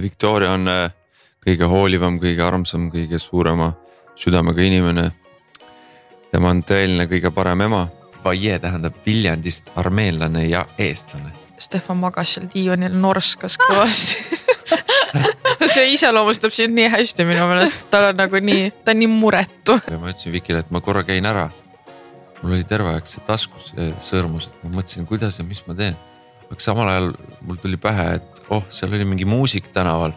[0.00, 0.90] Victoria on äh,
[1.46, 3.72] kõige hoolivam, kõige armsam, kõige suurema
[4.16, 5.10] südamega inimene.
[6.30, 7.86] tema on tõeline kõige parem ema.
[8.24, 11.32] Vaie tähendab Viljandist armeenlane ja eestlane.
[11.58, 14.36] Stefan magas seal diivanil, norskas kõvasti
[15.76, 19.78] see iseloomustab sind nii hästi minu meelest, tal on nagu nii, ta on nii muretu.
[19.90, 21.48] ja ma ütlesin Vikile, et ma korra käin ära.
[22.42, 25.74] mul oli terve aeg see taskus see sõrmus, et ma mõtlesin, kuidas ja mis ma
[25.78, 25.96] teen.
[26.50, 30.12] aga samal ajal mul tuli pähe, et oh, seal oli mingi muusik tänaval.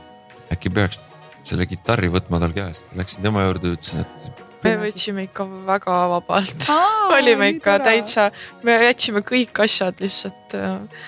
[0.53, 1.01] äkki peaks
[1.45, 4.45] selle kitarri võtma tal käest, läksin tema juurde, ütlesin, et.
[4.65, 6.69] me võtsime ikka väga vabalt
[7.17, 8.29] olime ikka täitsa,
[8.63, 11.03] me jätsime kõik asjad lihtsalt äh,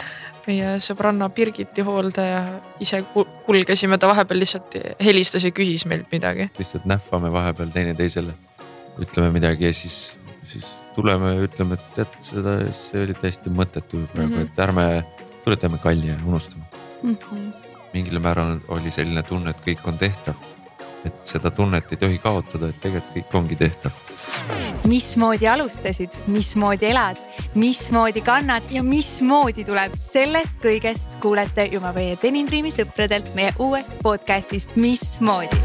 [0.47, 2.41] meie sõbranna Birgiti hoolde ja
[2.81, 3.03] ise
[3.45, 6.49] kulgesime, ta vahepeal lihtsalt helistas ja küsis meilt midagi.
[6.57, 8.35] lihtsalt nähvame vahepeal teineteisele,
[9.01, 10.03] ütleme midagi ja siis,
[10.49, 14.51] siis tuleme ja ütleme, et tead seda, see oli täiesti mõttetu praegu mm, -hmm.
[14.51, 14.87] et ärme,
[15.45, 16.70] tuletame kalli ja unustame
[17.03, 17.17] mm.
[17.17, 17.51] -hmm.
[17.93, 20.35] mingil määral oli selline tunne, et kõik on tehtav.
[21.05, 23.91] et seda tunnet ei tohi kaotada, et tegelikult kõik ongi tehtav
[24.87, 27.17] mismoodi alustasid, mismoodi elad,
[27.55, 33.99] mismoodi kannad ja mismoodi tuleb, sellest kõigest kuulete juba meie Denim Dreami sõpradelt meie uuest
[34.03, 35.61] podcast'ist Mismoodi.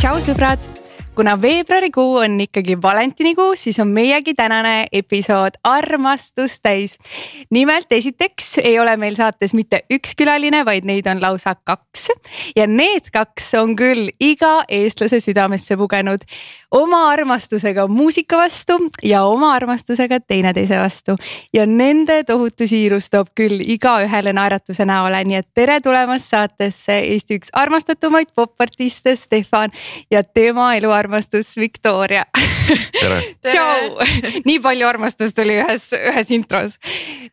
[0.00, 0.83] tšau, sõbrad
[1.14, 6.98] kuna veebruarikuu on ikkagi valentinikuu, siis on meiegi tänane episood armastust täis.
[7.50, 12.08] nimelt esiteks ei ole meil saates mitte üks külaline, vaid neid on lausa kaks
[12.56, 16.26] ja need kaks on küll iga eestlase südamesse pugenud
[16.74, 21.16] oma armastusega muusika vastu ja oma armastusega teineteise vastu.
[21.52, 27.38] ja nende tohutu siirus toob küll igaühele naeratuse näole, nii et tere tulemast saatesse Eesti
[27.38, 29.70] üks armastatumaid popartiste Stefan
[30.10, 32.24] ja tema eluarmastus armastus Victoria.
[33.44, 33.98] tšau,
[34.48, 36.78] nii palju armastust oli ühes, ühes intros.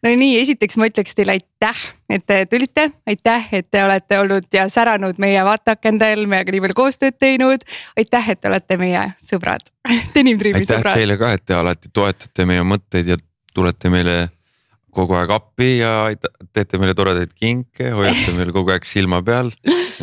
[0.03, 4.49] no nii, esiteks ma ütleks teile aitäh, et te tulite, aitäh, et te olete olnud
[4.53, 7.63] ja säranud meie vaateakendel, meiega nii palju koostööd teinud.
[7.97, 9.71] aitäh, et te olete meie sõbrad,
[10.15, 10.91] Denim Dreami sõbrad.
[10.91, 13.19] aitäh teile ka, et te alati toetate meie mõtteid ja
[13.55, 14.17] tulete meile
[14.91, 16.11] kogu aeg appi ja
[16.51, 19.53] teete meile toredaid kinke, hoiate meil kogu aeg silma peal,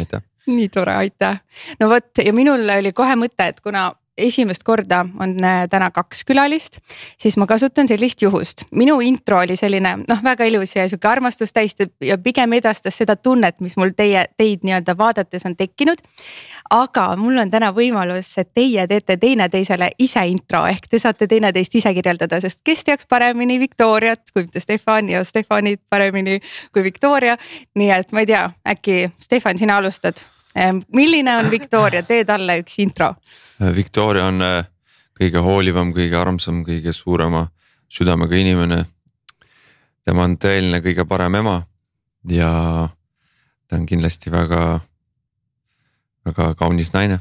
[0.00, 0.24] aitäh
[0.56, 1.40] nii tore, aitäh.
[1.80, 6.24] no vot ja minul oli kohe mõte, et kuna esimest korda on äh, täna kaks
[6.26, 6.78] külalist,
[7.20, 8.64] siis ma kasutan sellist juhust.
[8.70, 13.16] minu intro oli selline noh, väga ilus ja sihuke armastust täis ja pigem edastas seda
[13.16, 16.02] tunnet, mis mul teie, teid nii-öelda vaadates on tekkinud.
[16.70, 21.74] aga mul on täna võimalus, et teie teete teineteisele ise intro ehk te saate teineteist
[21.74, 26.40] ise kirjeldada, sest kes teaks paremini Victoriat kui mitte Stefan ja Stefanit paremini
[26.72, 27.36] kui Victoria.
[27.74, 30.18] nii et ma ei tea, äkki Stefan, sina alustad
[30.94, 33.14] milline on Victoria, tee talle üks intro.
[33.62, 34.66] Äh, Victoria on äh,
[35.18, 37.46] kõige hoolivam, kõige armsam, kõige suurema
[37.88, 38.84] südamega inimene.
[40.04, 41.62] tema on tõeline kõige parem ema
[42.30, 42.50] ja
[43.68, 44.80] ta on kindlasti väga,
[46.24, 47.20] väga kaunis naine.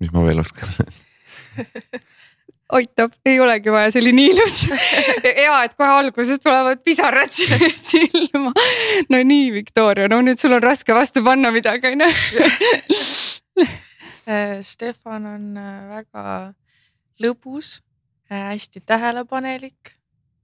[0.00, 0.68] mis ma veel oskan
[2.72, 4.58] aitab, ei olegi vaja, see oli nii ilus.
[5.24, 7.32] hea, et kohe alguses tulevad pisarad
[7.90, 8.52] silma.
[9.12, 12.12] no nii, Victoria, no nüüd sul on raske vastu panna midagi, on ju.
[14.24, 16.54] Äh, Stefan on äh, väga
[17.20, 17.82] lõbus,
[18.32, 19.90] äh, hästi tähelepanelik,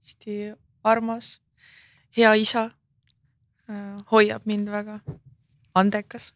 [0.03, 1.39] hästi armas,
[2.17, 2.69] hea isa.
[4.11, 4.99] hoiab mind väga,
[5.73, 6.33] andekas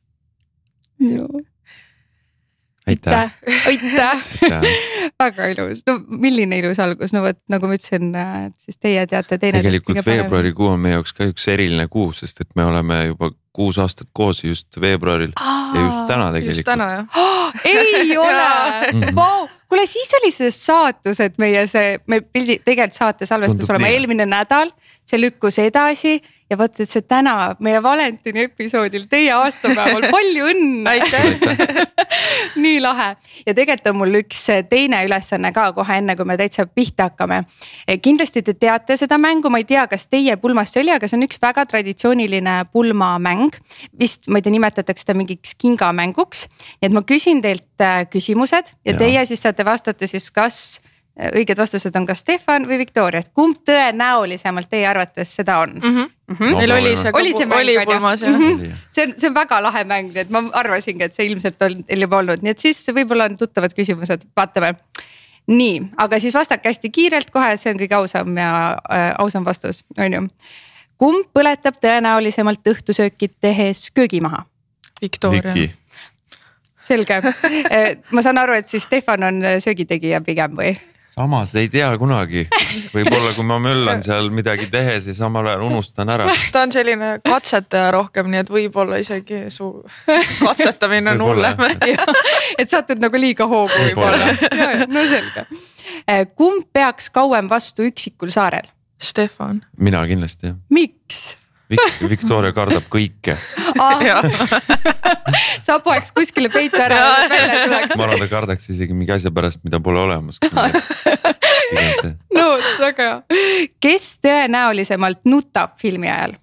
[2.88, 3.32] aitäh,
[3.68, 4.26] aitäh,
[5.22, 8.12] väga ilus, no milline ilus algus, no vot nagu ma ütlesin,
[8.48, 9.62] et siis teie teate teine.
[9.64, 13.80] tegelikult veebruarikuu on meie jaoks ka üks eriline kuu, sest et me oleme juba kuus
[13.80, 15.32] aastat koos just veebruaril.
[15.40, 16.58] Aa, ja just täna tegelikult.
[16.60, 17.06] just täna jah.
[17.16, 17.54] Oh,.
[17.72, 23.30] ei ole, vau, kuule siis oli see saatus, et meie see, me pildi tegelikult saate
[23.30, 24.74] salvestus olema eelmine nädal,
[25.08, 26.20] see lükkus edasi
[26.50, 30.94] ja vot, et see täna meie Valentini episoodil teie aastapäeval, palju õnne.
[32.66, 33.10] nii lahe
[33.46, 37.42] ja tegelikult on mul üks teine ülesanne ka kohe enne, kui me täitsa pihta hakkame.
[38.02, 41.18] kindlasti te teate seda mängu, ma ei tea, kas teie pulmas see oli, aga see
[41.20, 43.58] on üks väga traditsiooniline pulmamäng.
[44.00, 46.48] vist ma ei tea, nimetatakse seda mingiks kingamänguks.
[46.82, 50.80] nii et ma küsin teilt äh, küsimused ja, ja teie siis saate vastata siis kas
[51.16, 55.96] õiged vastused on kas Stefan või Victoria, et kumb tõenäolisemalt teie arvates seda on mm?
[55.96, 56.15] -hmm.
[56.28, 56.58] Mm -hmm.
[56.58, 58.72] meil oli see, oli see mäng, oli pulmas jah mm -hmm.?
[58.92, 61.84] see on, see on väga lahe mäng, nii et ma arvasingi, et see ilmselt on
[61.84, 64.74] teil juba olnud, nii et siis võib-olla on tuttavad küsimused, vaatame.
[65.48, 69.86] nii, aga siis vastake hästi kiirelt kohe, see on kõige ausam ja äh, ausam vastus,
[70.00, 70.28] on ju.
[70.98, 74.46] kumb põletab tõenäolisemalt õhtusööki tehes köögi maha?
[75.02, 75.54] Victoria
[76.86, 77.22] selge,
[77.76, 80.74] äh, ma saan aru, et siis Stefan on söögitegija pigem või?
[81.16, 82.44] Samas ei tea kunagi,
[82.92, 86.28] võib-olla kui ma möllan seal midagi tehes ja samal ajal unustan ära.
[86.52, 89.70] ta on selline katsetaja rohkem, nii et võib-olla isegi su
[90.44, 91.64] katsetamine on hullem
[92.60, 94.34] et satud nagu liiga hoogu võib-olla,
[94.92, 95.48] no selge.
[96.10, 98.68] Eh, kumb peaks kauem vastu üksikul saarel?
[99.02, 99.60] Stefan.
[99.78, 100.60] mina kindlasti jah.
[100.74, 101.36] miks?
[101.72, 103.34] Vik-, Victoria kardab kõike
[105.66, 107.96] sa poeks kuskile peitu ära ja välja tuleks.
[107.98, 110.38] ma arvan, ta kardaks isegi mingi asja pärast, mida pole olemas.
[112.38, 112.46] no
[112.80, 113.16] väga hea.
[113.82, 116.38] kes tõenäolisemalt nutab filmi ajal?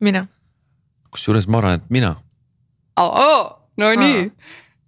[0.00, 0.26] mina.
[1.10, 2.14] kusjuures ma arvan, et mina
[2.96, 3.58] oh,.
[3.76, 3.98] no Aa.
[3.98, 4.20] nii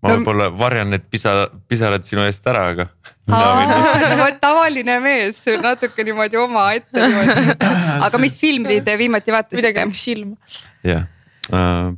[0.04, 2.88] ma no, võib-olla varjan need pisa, pisarad sinu eest ära, aga.
[3.32, 7.56] No vot tavaline mees, natuke niimoodi omaette niimoodi.
[8.06, 9.60] aga mis filmi te viimati vaatasite?
[9.62, 10.36] midagi läks silma.
[10.84, 11.06] jah
[11.50, 11.90] uh,.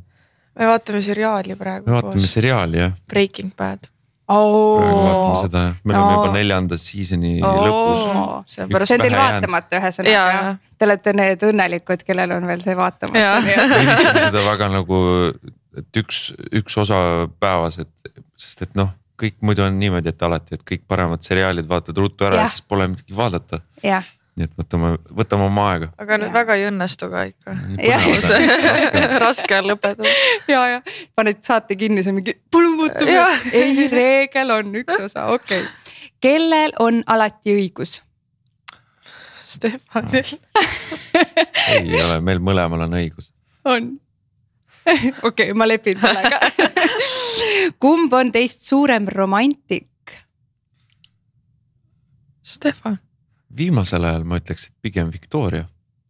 [0.57, 1.89] me vaatame seriaali praegu.
[1.89, 2.33] me vaatame koos.
[2.39, 2.97] seriaali jah.
[3.09, 3.89] Breaking Bad.
[4.27, 4.79] Oh.
[4.79, 6.15] praegu vaatame seda jah, me oleme oh.
[6.15, 7.61] juba neljanda season'i oh.
[7.65, 8.55] lõpus.
[8.55, 13.61] see on teil vaatamata ühesõnaga, te olete need õnnelikud, kellel on veel see vaatamata.
[14.27, 15.03] seda väga nagu
[15.77, 16.99] et üks, üks osa
[17.41, 21.67] päevas, et sest et noh, kõik muidu on niimoodi, et alati, et kõik paremad seriaalid
[21.69, 23.61] vaatad ruttu ära, siis pole midagi vaadata.
[24.37, 25.89] nii et võtame, võtame oma aega.
[25.97, 27.55] aga nüüd väga ei õnnestu ka ikka.
[29.25, 30.15] raske on lõpetada.
[30.47, 30.81] ja, ja
[31.17, 33.17] paned saate kinni, see on mingi palun võtame.
[33.51, 35.95] ei, reegel on üks osa, okei okay..
[36.21, 38.01] kellel on alati õigus?
[39.47, 40.37] Stefanil
[41.73, 43.31] ei ole, meil mõlemal on õigus.
[43.65, 43.95] on
[44.87, 46.39] okei okay,, ma lepin sellega
[47.83, 49.87] kumb on teist suurem romantik?
[52.47, 52.97] Stefan.
[53.57, 55.65] viimasel ajal ma ütleks, et pigem Victoria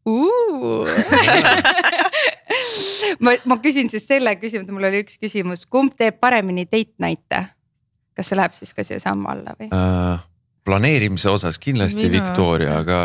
[3.23, 7.43] ma, ma küsin siis selle küsimuse, mul oli üks küsimus, kumb teeb paremini date night'e?
[8.17, 10.25] kas see läheb siis ka siiasamma alla või äh,?
[10.67, 12.17] planeerimise osas kindlasti mina.
[12.17, 12.97] Victoria, aga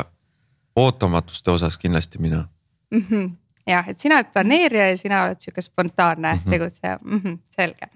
[0.76, 2.48] ootamatuste osas kindlasti mina
[2.90, 3.04] mm.
[3.10, 6.50] -hmm jah, et sina oled planeerija ja sina oled sihuke spontaanne mm -hmm.
[6.50, 7.88] tegutseja mm, -hmm, selge.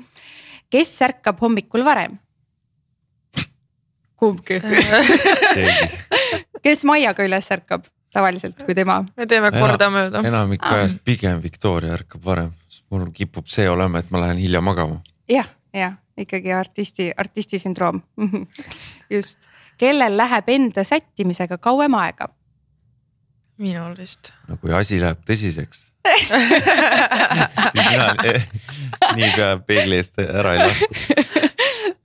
[0.70, 2.18] kes ärkab hommikul varem?
[4.16, 4.60] kumbki
[6.62, 9.04] kes Maiaga üles ärkab tavaliselt, kui tema?
[9.16, 10.22] me teeme kordamööda.
[10.24, 12.52] enamik ajast pigem Victoria ärkab varem,
[12.90, 15.34] mul kipub see olema, et ma lähen hilja magama ja,.
[15.34, 18.02] jah, jah, ikkagi artisti, artisti sündroom
[19.16, 19.38] just,
[19.78, 22.28] kellel läheb enda sättimisega kauem aega?
[23.62, 24.32] Minul vist.
[24.48, 25.86] no kui asi läheb tõsiseks
[27.72, 28.08] siis mina
[29.16, 30.84] niipea peegli eest ära ei lahku.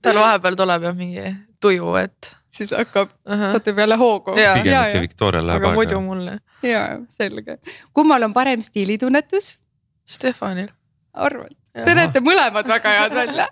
[0.02, 2.32] tal vahepeal tuleb jah mingi tuju, et.
[2.50, 3.52] siis hakkab uh, -huh.
[3.58, 4.34] satub jälle hoogu.
[4.34, 5.68] pigem ikka Victorial läheb aega.
[5.68, 6.38] aga muidu mulle.
[6.62, 7.58] ja, selge.
[7.92, 9.58] kummal on parem stiilitunnetus?
[10.04, 10.68] Stefanil.
[11.12, 11.54] arvad?
[11.72, 13.48] Te näete mõlemad väga head välja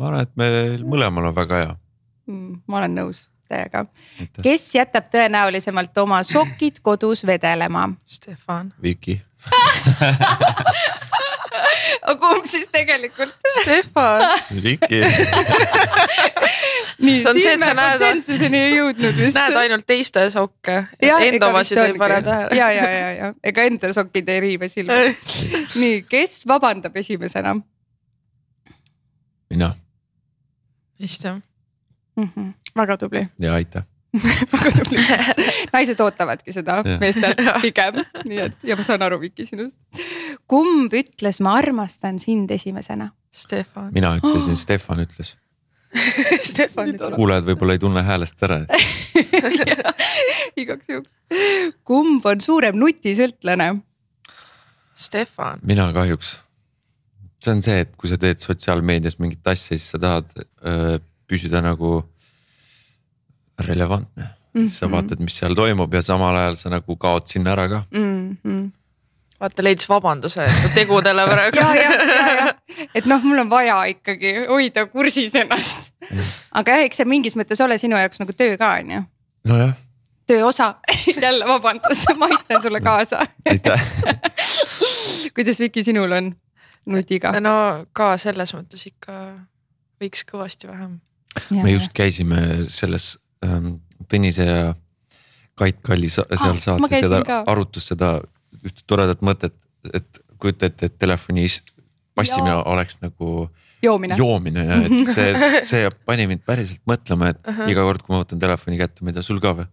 [0.00, 1.74] ma arvan, et meil mõlemal on väga hea
[2.26, 2.62] mm,.
[2.66, 3.84] ma olen nõus täiega.
[4.42, 7.88] kes jätab tõenäolisemalt oma sokid kodus vedelema?
[8.06, 8.72] Stefan.
[8.82, 9.20] Viki
[12.02, 13.32] aga kumb siis tegelikult?
[13.62, 14.24] Stefan.
[14.62, 15.00] Viki
[17.00, 19.38] nii, siin me konsensuseni ei jõudnud vist.
[19.38, 22.56] näed ainult teiste sokke, enda omasid ei pane tähele.
[22.58, 25.00] ja, ja, ja, ja ega enda sokid ei riive silma.
[25.80, 27.56] nii, kes vabandab esimesena?
[29.50, 29.74] mina.
[31.00, 31.40] vist jah
[32.20, 32.30] mm.
[32.36, 32.76] -hmm.
[32.76, 33.26] väga tubli.
[33.38, 33.84] ja aitäh
[34.54, 34.98] väga tubli,
[35.74, 39.76] naised ootavadki seda meestelt pigem, nii et ja ma saan aru, Viki sinust.
[40.50, 43.12] kumb ütles, ma armastan sind esimesena?
[43.30, 43.92] Stefan.
[43.94, 45.36] mina ütlesin oh., Stefan ütles
[46.46, 47.14] Stefan ütles.
[47.14, 48.64] kuulajad võib-olla ei tunne häälest ära
[50.60, 51.14] igaks juhuks.
[51.86, 53.72] kumb on suurem nutisõltlane?
[54.94, 55.62] Stefan.
[55.62, 56.38] mina kahjuks.
[57.40, 60.98] see on see, et kui sa teed sotsiaalmeedias mingit asja, siis sa tahad öö,
[61.30, 62.00] püsida nagu
[63.68, 64.60] relevantne mm.
[64.60, 64.68] -hmm.
[64.68, 64.94] sa mhm.
[64.94, 68.36] vaatad, mis seal toimub ja samal ajal sa nagu kaod sinna ära ka mm.
[68.44, 68.70] -hmm.
[69.40, 72.54] vaata leidis vabanduse tegudele praegu ja, ja, ja, ja,
[72.94, 75.92] et noh, mul on vaja ikkagi hoida kursis ennast.
[76.52, 79.02] aga jah, eks see mingis mõttes ole sinu jaoks nagu töö ka on ju.
[79.52, 79.74] nojah.
[80.26, 80.74] töö osa
[81.26, 83.86] jälle vabandust, ma aitan sulle kaasa aitäh
[85.34, 86.34] kuidas Viki sinul on
[86.86, 87.32] nutiga?
[87.40, 89.14] no ka selles mõttes ikka
[90.00, 90.98] võiks kõvasti vähem.
[91.50, 93.78] Me just käisime selles ähm,
[94.10, 94.74] Tõnise ja
[95.60, 98.14] Kait Kalli seal ah, saates ja ta arutas seda
[98.66, 99.54] ühte toredat mõtet,
[99.92, 101.46] et kujuta ette, et telefoni
[102.16, 103.48] passimine oleks nagu
[103.84, 107.70] joomine, joomine ja et see, see pani mind päriselt mõtlema, et uh -huh.
[107.72, 109.68] iga kord, kui ma võtan telefoni kätte, ma ei tea, sul ka või?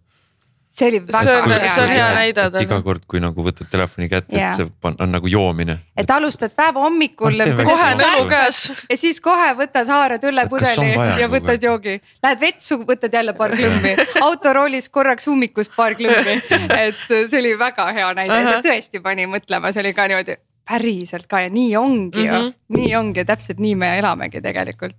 [0.77, 1.69] See oli väga see on, hea.
[1.73, 4.97] see on hea näide iga kord, kui nagu võtad telefoni kätte yeah., et see on,
[5.03, 5.77] on nagu joomine.
[5.97, 7.41] et alustad päeva hommikul.
[7.57, 8.63] kohe nõlu käes.
[8.89, 10.91] ja siis kohe võtad, haarad õllepudeli
[11.21, 11.97] ja võtad joogi.
[12.23, 13.95] Lähed vetsu, võtad jälle paar klõmmi,
[14.27, 16.37] autoroolis korraks ummikus paar klõmmi.
[16.85, 21.27] et see oli väga hea näide, see tõesti pani mõtlema, see oli ka niimoodi päriselt
[21.31, 22.77] ka ja nii ongi ju mm, -hmm.
[22.77, 24.95] nii ongi, täpselt nii me elamegi tegelikult.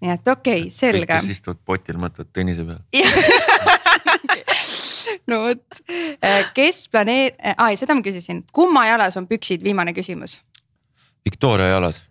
[0.00, 1.06] nii et okei okay,, selge.
[1.06, 2.78] kõik, kes istuvad potil, mõtlevad tennise peal
[5.28, 5.82] no vot,
[6.24, 10.40] äh, kes planeer-, ei, seda ma küsisin, kumma jalas on püksid, viimane küsimus.
[11.26, 12.02] Victoria jalas.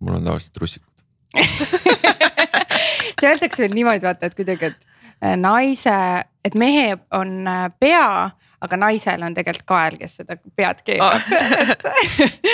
[0.00, 0.92] mul on tavaliselt russikud
[3.20, 4.86] see öeldakse veel niimoodi, vaata, et kuidagi, et
[5.24, 5.94] äh, naise,
[6.44, 7.48] et mehe on
[7.80, 8.30] pea
[8.64, 11.20] aga naisel on tegelikult kael, kes seda pead keerab
[11.74, 11.86] et,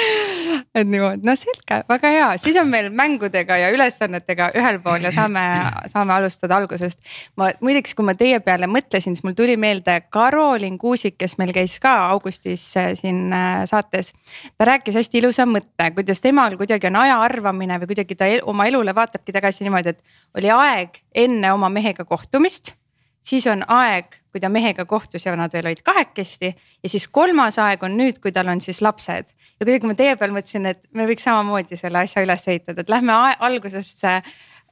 [0.81, 5.13] et niimoodi, no selge, väga hea, siis on meil mängudega ja ülesannetega ühel pool ja
[5.15, 5.43] saame,
[5.91, 7.01] saame alustada algusest.
[7.41, 11.55] ma muideks, kui ma teie peale mõtlesin, siis mul tuli meelde Karolin Kuusik, kes meil
[11.57, 14.13] käis ka augustis äh, siin äh, saates.
[14.59, 18.67] ta rääkis hästi ilusa mõtte, kuidas temal kuidagi on aja arvamine või kuidagi ta oma
[18.71, 22.75] elule vaatabki tagasi niimoodi, et oli aeg enne oma mehega kohtumist
[23.23, 27.59] siis on aeg, kui ta mehega kohtus ja nad veel olid kahekesti ja siis kolmas
[27.59, 29.33] aeg on nüüd, kui tal on siis lapsed.
[29.61, 32.93] ja kuidagi ma teie peal mõtlesin, et me võiks samamoodi selle asja üles ehitada, et
[32.93, 34.21] lähme algusesse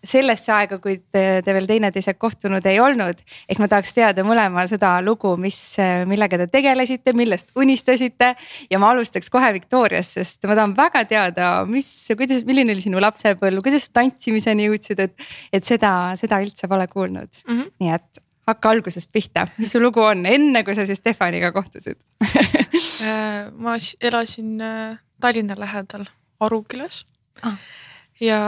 [0.04, 3.18] sellesse aega, kui te, te veel teineteisega kohtunud ei olnud.
[3.48, 5.58] ehk ma tahaks teada mõlema seda lugu, mis,
[6.06, 8.34] millega te tegelesite, millest unistasite
[8.70, 13.02] ja ma alustaks kohe Victoriast, sest ma tahan väga teada, mis, kuidas, milline oli sinu
[13.02, 17.54] lapsepõlv, kuidas tantsimiseni jõudsid, et, et seda, seda üldse pole kuulnud mm.
[17.54, 17.76] -hmm.
[17.82, 22.00] nii et hakka algusest pihta, mis su lugu on, enne kui sa siis Stefaniga kohtusid
[23.04, 26.06] äh, ma elasin äh, Tallinna lähedal
[26.40, 27.04] Arukülas
[27.42, 27.58] ah.
[28.20, 28.40] ja,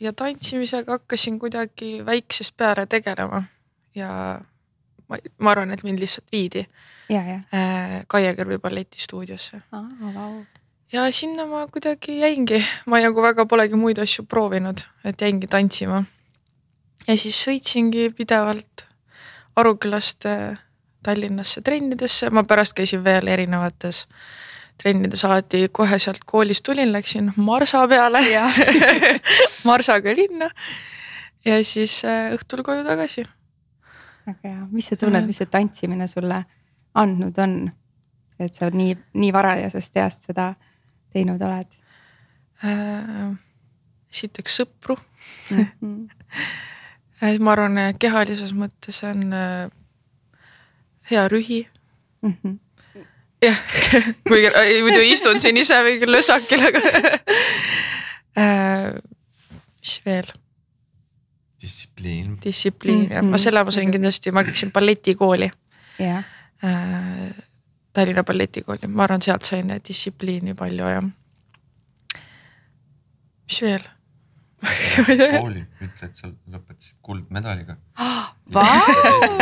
[0.00, 3.44] ja tantsimisega hakkasin kuidagi väiksest peale tegelema
[3.94, 4.10] ja
[5.08, 6.66] ma, ma arvan, et mind lihtsalt viidi
[7.08, 7.40] ja, ja.
[7.54, 9.86] Äh, Kaie Kõrvi balletistuudiosse ah,.
[10.02, 10.40] Wow.
[10.92, 16.02] ja sinna ma kuidagi jäingi, ma nagu väga polegi muid asju proovinud, et jäingi tantsima.
[17.06, 18.85] ja siis sõitsingi pidevalt
[19.56, 20.26] Arukülast
[21.06, 24.06] Tallinnasse trennidesse, ma pärast käisin veel erinevates
[24.82, 28.20] trennides alati kohe sealt koolist tulin, läksin marsa peale
[29.68, 30.50] marsaga linna
[31.46, 33.24] ja siis äh, õhtul koju tagasi.
[34.26, 36.42] väga hea, mis sa tunned, mis see tantsimine sulle
[36.94, 37.58] andnud on?
[38.38, 40.50] et sa nii, nii varajasest east seda
[41.14, 41.70] teinud oled
[42.66, 43.30] äh,?
[44.12, 44.98] esiteks sõpru
[45.50, 45.68] mm.
[45.80, 46.66] -hmm
[47.40, 49.72] ma arvan, kehalises mõttes on äh,
[51.10, 51.66] hea rühi
[52.22, 52.34] mm.
[52.42, 52.58] -hmm
[53.42, 53.58] jah,
[54.28, 54.50] kuigi
[54.84, 56.82] muidu istun siin ise mingil lösakil, aga
[58.42, 58.92] äh,
[59.80, 60.30] mis veel?
[61.62, 62.38] distsipliin.
[62.44, 63.14] distsipliin mm -hmm.
[63.14, 65.50] jah, ma selle ma sain kindlasti, ma läksin balletikooli
[66.00, 66.24] yeah..
[66.64, 67.34] Äh,
[67.92, 71.02] Tallinna balletikooli, ma arvan, sealt sain distsipliini palju ja.
[73.44, 73.84] mis veel?
[74.56, 77.76] Pauli, ütle, et sa lõpetasid kuldmedaliga
[78.54, 78.62] Vau,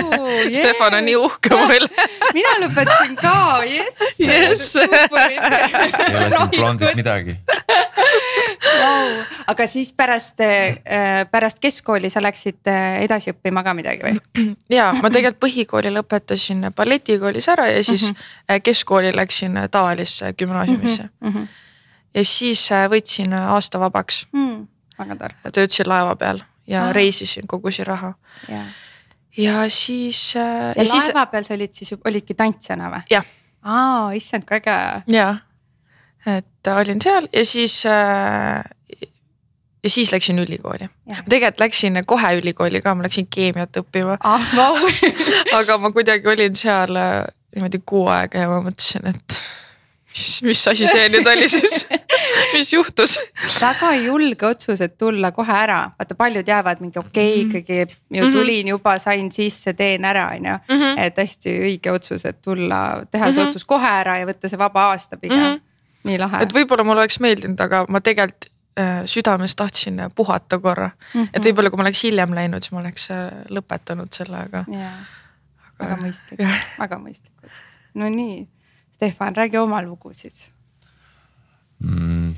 [0.56, 1.88] Stefan on nii uhke mu üle.
[2.34, 3.34] mina lõpetasin ka,
[3.68, 4.64] jess yes..
[4.80, 9.22] ei ole siin blondit midagi wow..
[9.54, 14.18] aga siis pärast, äh, pärast keskkooli sa läksid äh, edasi õppima ka midagi või?
[14.80, 18.66] ja ma tegelikult põhikooli lõpetasin balletikoolis ära ja siis mm -hmm.
[18.66, 21.32] keskkooli läksin tavalisse gümnaasiumisse mm.
[21.32, 21.48] -hmm.
[22.14, 24.73] ja siis võtsin aasta vabaks mm.
[25.52, 26.92] Töötasin laeva peal ja ah.
[26.94, 28.14] reisisin, kogusin raha.
[29.36, 30.36] ja siis.
[30.36, 31.08] Äh, ja, ja siis...
[31.08, 33.02] laeva peal sa olid siis, olidki tantsijana või?
[33.10, 33.26] jah.
[33.62, 34.78] aa, issand, kui äge.
[35.12, 35.28] ja,
[36.26, 38.64] et olin seal ja siis äh,
[39.84, 40.88] ja siis läksin ülikooli.
[41.28, 44.52] tegelikult läksin kohe ülikooli ka, ma läksin keemiat õppima ah,.
[44.58, 44.88] Wow.
[45.58, 47.24] aga ma kuidagi olin seal äh,
[47.54, 49.38] niimoodi kuu aega ja ma mõtlesin, et
[50.14, 51.84] mis, mis asi see nüüd oli siis
[52.54, 53.16] mis juhtus?
[53.60, 57.50] väga julge otsus, et tulla kohe ära, vaata paljud jäävad mingi okei okay, mhm.
[57.50, 57.80] ikkagi
[58.18, 58.38] ju mhm.
[58.38, 60.56] tulin juba, sain sisse, teen ära, on ju.
[60.76, 60.98] Mhm.
[61.06, 62.80] et hästi õige otsus, et tulla,
[63.10, 65.52] teha see otsus kohe ära ja võtta see vaba aasta pigem mm.
[65.52, 66.10] -hmm.
[66.10, 66.42] nii lahe.
[66.42, 68.48] et võib-olla mulle oleks meeldinud, aga ma tegelikult
[68.80, 71.20] äh, südames tahtsin puhata korra mm.
[71.20, 71.28] -hmm.
[71.32, 74.64] et võib-olla kui ma oleks hiljem läinud, siis ma oleks äh, lõpetanud selle, aga.
[75.80, 76.42] väga mõistlik,
[76.78, 77.62] väga mõistlik otsus.
[77.94, 78.48] no nii
[78.94, 80.50] Stefan, räägi oma lugu siis
[81.78, 82.34] mm,.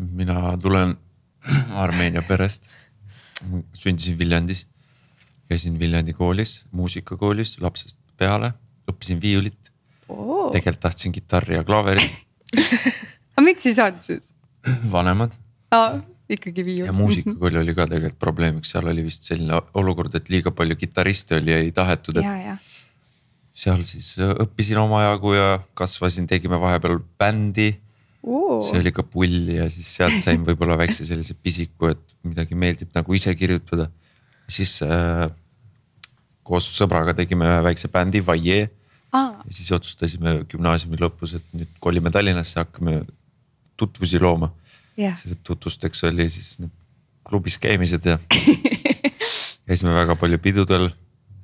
[0.00, 0.96] Mina tulen
[1.80, 2.68] Armeenia perest.
[3.72, 4.66] sündisin Viljandis,
[5.48, 8.52] käisin Viljandi koolis, muusikakoolis lapsest peale,
[8.90, 9.70] õppisin viiulit
[10.08, 10.50] oh..
[10.52, 12.10] tegelikult tahtsin kitarri ja klaverit
[13.32, 14.34] aga miks ei saanud siis?
[14.92, 15.32] vanemad
[15.72, 15.96] ah
[16.30, 16.86] ikkagi viiul.
[16.86, 21.38] ja muusikakool oli ka tegelikult probleemiks, seal oli vist selline olukord, et liiga palju kitarriste
[21.40, 22.68] oli ja ei tahetud, et.
[23.60, 27.72] seal siis õppisin omajagu ja kasvasin, tegime vahepeal bändi
[28.22, 28.58] uh..
[28.64, 32.92] see oli ka pull ja siis sealt sain võib-olla väikse sellise pisiku, et midagi meeldib
[32.96, 33.90] nagu ise kirjutada.
[34.50, 35.28] siis äh,
[36.42, 38.62] koos sõbraga tegime ühe väikse bändi, Vaie
[39.12, 39.38] ah..
[39.44, 43.02] ja siis otsustasime gümnaasiumi lõpus, et nüüd kolime Tallinnasse, hakkame
[43.80, 44.50] tutvusi looma
[44.98, 45.16] yeah..
[45.18, 46.74] selle tutvusteks oli siis need
[47.26, 48.18] klubis käimised ja
[49.66, 50.90] käisime väga palju pidudel.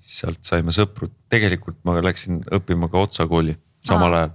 [0.06, 4.18] sealt saime sõpru, tegelikult ma läksin õppima ka Otsa kooli samal ah.
[4.20, 4.34] ajal.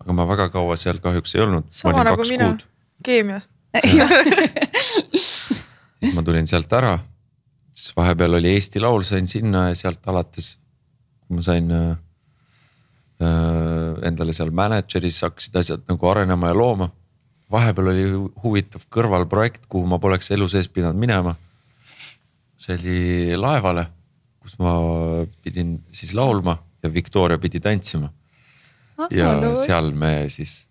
[0.00, 1.70] Aga ma väga kaua seal kahjuks ei olnud.
[1.70, 2.52] sama nagu mina,
[3.04, 3.40] keemia
[5.14, 6.96] siis ma tulin sealt ära,
[7.72, 10.56] siis vahepeal oli Eesti Laul, sain sinna ja sealt alates
[11.30, 11.90] ma sain äh,
[13.22, 16.90] äh endale seal mänedžeris hakkasid asjad nagu arenema ja looma
[17.50, 18.04] vahepeal oli
[18.44, 21.36] huvitav kõrvalprojekt, kuhu ma poleks elu sees pidanud minema.
[22.60, 23.86] see oli laevale,
[24.42, 24.74] kus ma
[25.42, 28.10] pidin siis laulma ja Victoria pidi tantsima.
[29.14, 29.54] Ja no.
[29.58, 30.64] seal me siis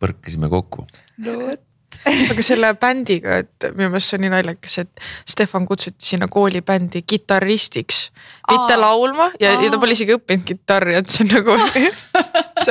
[0.00, 0.86] põrkasime kokku.
[1.24, 1.66] no vot
[2.30, 7.02] aga selle bändiga, et minu meelest see on nii naljakas, et Stefan kutsuti sinna koolibändi
[7.06, 8.00] kitarristiks,
[8.50, 8.80] mitte Aa.
[8.80, 11.56] laulma ja, ja ta pole isegi õppinud kitarri, et see on nagu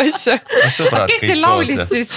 [0.05, 0.37] asja.
[0.65, 2.15] kes see laulis siis?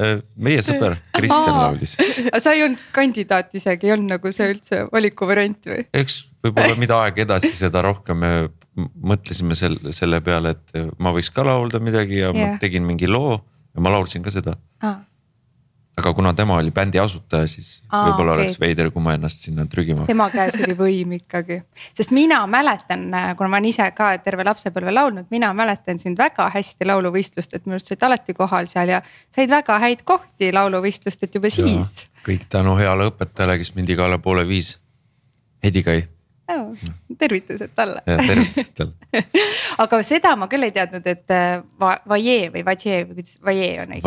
[0.00, 1.96] Äh, meie sõber Kristjan laulis.
[2.24, 5.84] aga sa ei olnud kandidaat isegi, ei olnud nagu see üldse valikuvariant või?
[6.02, 8.32] eks võib-olla mida aeg edasi, seda rohkem me
[8.78, 12.54] mõtlesime selle, selle peale, et ma võiks ka laulda midagi ja yeah.
[12.54, 15.00] ma tegin mingi loo ja ma laulsin ka seda ah
[15.98, 18.44] aga kuna tema oli bändi asutaja, siis võib-olla okay.
[18.44, 20.06] oleks veider, kui ma ennast sinna trügima.
[20.08, 21.60] tema käes oli võim ikkagi,
[21.96, 23.08] sest mina mäletan,
[23.38, 27.66] kuna ma olen ise ka terve lapsepõlve laulnud, mina mäletan sind väga hästi lauluvõistlust, et
[27.66, 29.00] minu arust sa olid alati kohal seal ja
[29.34, 32.04] said väga häid kohti lauluvõistlust, et juba siis.
[32.26, 34.76] kõik tänu heale õpetajale, kes mind igale poole viis.
[35.64, 36.04] Heidi Kai
[36.48, 36.76] oh,.
[37.18, 38.02] tervitused talle.
[38.06, 39.24] tervitused talle
[39.84, 43.94] aga seda ma küll ei teadnud, et äh, Vaie või Vaie või kuidas Vaie on
[43.98, 44.06] õige?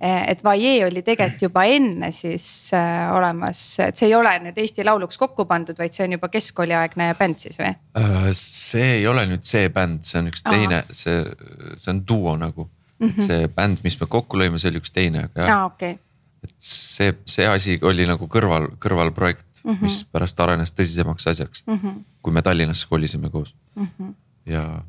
[0.00, 2.46] Äh, et Vaie oli tegelikult juba enne siis
[2.76, 6.30] äh, olemas, et see ei ole nüüd Eesti Lauluks kokku pandud, vaid see on juba
[6.32, 8.30] keskkooliaegne bänd siis või uh,?
[8.34, 11.22] see ei ole nüüd see bänd, see on üks teine, see,
[11.78, 13.08] see on duo nagu mm.
[13.08, 13.26] -hmm.
[13.28, 15.64] see bänd, mis me kokku lõime, see oli üks teine, aga jah.
[15.70, 16.48] okei okay.
[16.48, 19.82] et see, see asi oli nagu kõrval, kõrvalprojekt mm, -hmm.
[19.82, 21.78] mis pärast arenes tõsisemaks asjaks mm.
[21.78, 22.02] -hmm.
[22.22, 23.88] kui me Tallinnasse kolisime koos mm.
[23.98, 24.14] -hmm.
[24.46, 24.82] ja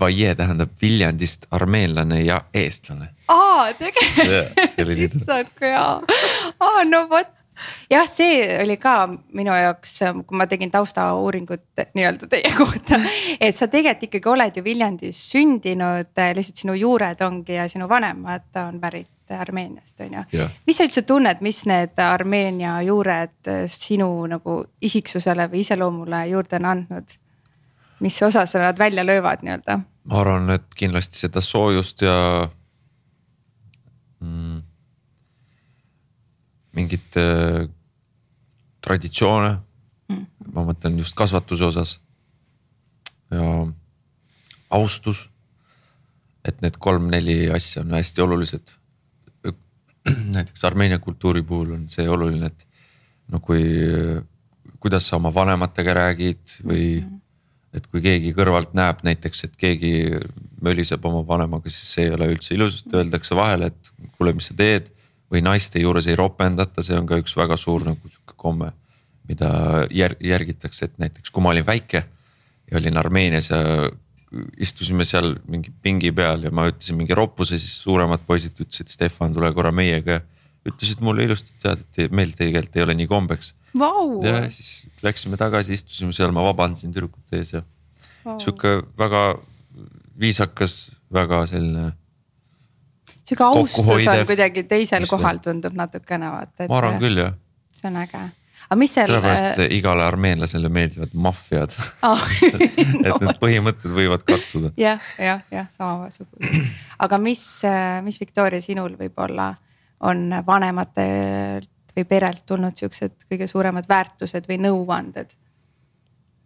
[0.00, 3.08] Vaie tähendab Viljandist armeenlane ja eestlane.
[3.28, 6.00] aa, tegelikult, issand kui hea,
[6.60, 7.34] aa no vot
[7.90, 13.00] jah, see oli ka minu jaoks, kui ma tegin taustauuringut nii-öelda teie kohta,
[13.40, 18.62] et sa tegelikult ikkagi oled ju Viljandis sündinud, lihtsalt sinu juured ongi ja sinu vanemad
[18.62, 20.48] on pärit Armeeniast on ju.
[20.66, 26.70] mis sa üldse tunned, mis need Armeenia juured sinu nagu isiksusele või iseloomule juurde on
[26.74, 27.18] andnud?
[28.00, 29.80] mis osas nad välja löövad nii-öelda?
[30.04, 32.48] ma arvan, et kindlasti seda soojust ja
[34.20, 34.62] mm,
[36.72, 37.68] mingit äh,
[38.84, 39.56] traditsioone
[40.08, 40.26] mm..
[40.54, 41.98] ma mõtlen just kasvatuse osas.
[43.30, 43.66] ja
[44.70, 45.28] austus.
[46.44, 48.72] et need kolm-neli asja on hästi olulised
[50.36, 52.66] näiteks Armeenia kultuuri puhul on see oluline, et
[53.32, 53.62] no kui,
[54.80, 56.84] kuidas sa oma vanematega räägid või.
[57.00, 57.24] -hmm.
[57.72, 59.92] et kui keegi kõrvalt näeb näiteks, et keegi
[60.64, 64.48] möliseb oma vanemaga, siis see ei ole üldse ilus, sest öeldakse vahele, et kuule, mis
[64.50, 64.94] sa teed.
[65.28, 68.70] või naiste juures ei ropendata, see on ka üks väga suur nagu sihuke komme,
[69.28, 72.00] mida jär, järgitakse, et näiteks kui ma olin väike
[72.70, 73.90] ja olin Armeenias ja
[74.60, 79.32] istusime seal mingi pingi peal ja ma ütlesin mingi roppuse, siis suuremad poisid ütlesid, Stefan,
[79.36, 80.20] tule korra meiega.
[80.68, 84.18] ütlesid mulle ilusti, tead, et meil tegelikult ei ole nii kombeks wow..
[84.24, 87.62] ja siis läksime tagasi, istusime seal, ma vabandasin tüdrukute ees ja
[88.26, 88.36] wow.
[88.42, 89.22] sihuke väga
[90.20, 91.92] viisakas, väga selline.
[93.22, 96.68] sihuke austus on kuidagi teisel kohal, tundub natukene vaata.
[96.68, 97.38] ma arvan küll jah.
[97.78, 98.26] see on äge
[98.68, 99.08] aga mis seal.
[99.08, 99.70] sellepärast äh...
[99.78, 101.72] igale armeenlasele meeldivad maffiad
[102.06, 102.24] oh.
[103.06, 104.98] et need põhimõtted võivad kattuda ja,.
[105.16, 106.66] jah, jah, jah, samasugune.
[107.04, 109.54] aga mis, äh, mis Victoria sinul võib-olla
[110.08, 115.32] on vanematelt või perelt tulnud siuksed kõige suuremad väärtused või nõuanded?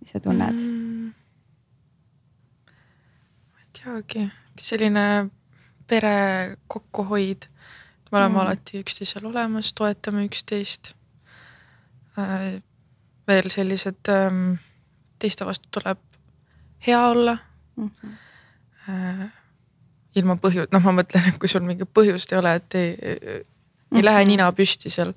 [0.01, 1.13] mis sa tunned mm.?
[3.51, 5.07] ma ei teagi, selline
[5.91, 7.51] pere kokkuhoid.
[8.13, 8.43] me oleme mm.
[8.47, 10.95] alati üksteisel olemas, toetame üksteist
[13.27, 14.57] veel sellised, ähm,
[15.18, 15.98] teiste vastu tuleb
[16.87, 17.37] hea olla
[17.77, 17.90] mm.
[17.90, 19.29] -hmm.
[20.16, 23.16] ilma põhju-, noh, ma mõtlen, et kui sul mingit põhjust ei ole, et ei, ei
[23.16, 24.05] mm -hmm.
[24.05, 25.14] lähe nina püsti seal.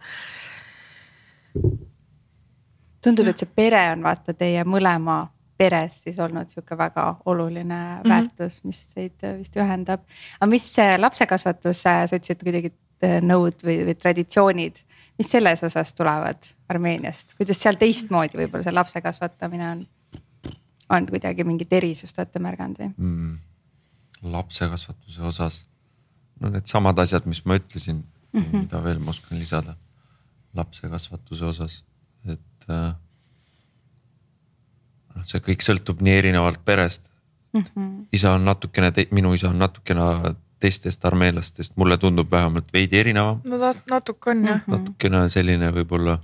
[3.02, 5.28] tundub, et see pere on vaata teie mõlema
[5.58, 8.10] peres siis olnud sihuke väga oluline mm -hmm.
[8.10, 10.02] väärtus, mis teid vist ühendab.
[10.40, 12.74] aga mis lapsekasvatus, sa ütlesid kuidagi
[13.22, 14.76] nõud või, või traditsioonid,
[15.18, 19.86] mis selles osas tulevad Armeeniast, kuidas seal teistmoodi võib-olla see lapse kasvatamine on?
[20.90, 23.38] on kuidagi mingit erisust olete märganud või mm,?
[24.36, 25.58] lapse kasvatuse osas,
[26.42, 28.66] no needsamad asjad, mis ma ütlesin mm, -hmm.
[28.66, 29.76] mida veel ma oskan lisada
[30.56, 31.84] lapse kasvatuse osas,
[32.26, 32.94] et äh,
[35.16, 37.10] noh, see kõik sõltub nii erinevalt perest
[37.54, 37.62] mm.
[37.62, 38.08] -hmm.
[38.14, 43.42] isa on natukene, minu isa on natukene teistest armeenlastest, mulle tundub vähemalt veidi erinevam.
[43.44, 44.72] no ta natuke on jah -hmm..
[44.72, 46.20] natukene selline võib-olla,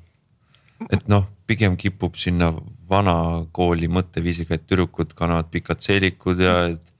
[0.90, 2.54] et noh, pigem kipub sinna
[2.90, 6.94] vana kooli mõtteviisiga, et tüdrukud kannavad pikad seelikud ja et.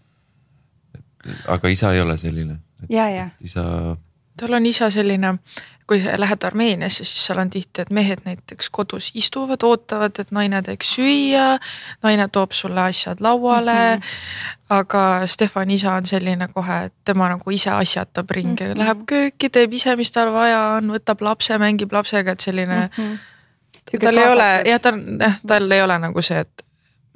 [0.96, 2.60] et aga isa ei ole selline.
[2.90, 3.30] ja, ja.
[3.42, 3.98] isa.
[4.38, 5.38] tal on isa selline
[5.92, 10.62] kui lähed Armeeniasse, siis seal on tihti, et mehed näiteks kodus istuvad, ootavad, et naine
[10.64, 11.58] teeks süüa.
[12.04, 14.02] naine toob sulle asjad lauale mm.
[14.02, 14.78] -hmm.
[14.78, 18.78] aga Stefani isa on selline kohe, et tema nagu ise asjatab ringi mm, -hmm.
[18.78, 23.04] läheb kööki, teeb ise, mis tal vaja on, võtab lapse, mängib lapsega, et selline mm.
[23.04, 24.00] -hmm.
[24.00, 26.66] tal ei ole, jah, ta on, jah, tal ei ole nagu see, et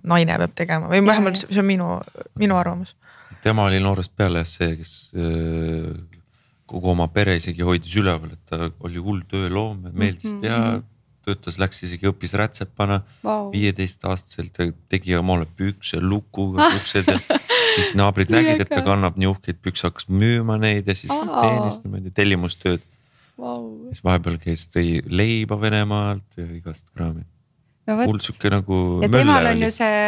[0.03, 1.99] naine peab tegema või vähemalt see on minu,
[2.35, 2.95] minu arvamus
[3.41, 6.14] tema oli noorest peale see, kes äh,
[6.69, 10.41] kogu oma pere isegi hoidis üleval, et ta oli hull tööloom, meeldis mm -hmm.
[10.41, 10.84] teha.
[11.25, 12.99] töötas, läks isegi õppis rätsepana
[13.49, 14.73] viieteistaastaselt wow.
[14.89, 17.17] tegi omale pükse lukuga püksed ja
[17.73, 21.82] siis naabrid nägid, et ta kannab nii uhkeid pükse, hakkas müüma neid ja siis teenis
[21.82, 22.86] niimoodi tellimustööd
[23.41, 23.89] wow..
[23.89, 27.25] siis vahepeal käis, tõi leiba Venemaalt ja igast kraami
[27.89, 28.78] no hull sihuke nagu.
[29.04, 30.01] ja temal on ju see,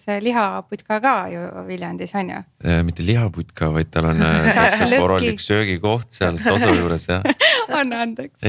[0.00, 2.42] see lihaputka ka ju Viljandis on ju?
[2.86, 7.24] mitte lihaputka, vaid tal on äh, korralik söögikoht seal Sosu juures jah
[7.80, 8.44] anna andeks.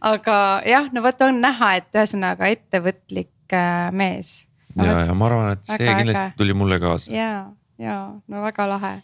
[0.00, 4.86] aga jah, no vot on näha, et ühesõnaga ettevõtlik äh, mees no,.
[4.86, 6.38] ja, ja ma arvan, et see kindlasti äge.
[6.38, 7.12] tuli mulle kaasa.
[7.14, 7.32] ja,
[7.80, 8.94] ja no väga lahe,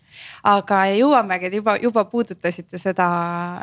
[0.47, 3.11] aga jõuamegi, juba, juba puudutasite seda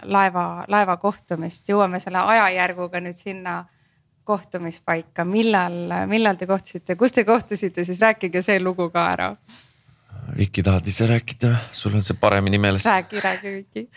[0.03, 3.63] laeva, laeva kohtumist, jõuame selle ajajärguga nüüd sinna
[4.27, 5.77] kohtumispaika, millal,
[6.11, 9.31] millal te kohtusite, kus te kohtusite, siis rääkige see lugu ka ära.
[10.35, 12.85] Viki, tahad ise rääkida, sul on see paremini meeles?
[12.85, 13.89] räägi, räägi Viki.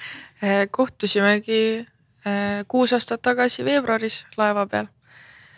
[0.43, 4.87] Eh, kohtusimegi eh, kuus aastat tagasi veebruaris laeva peal.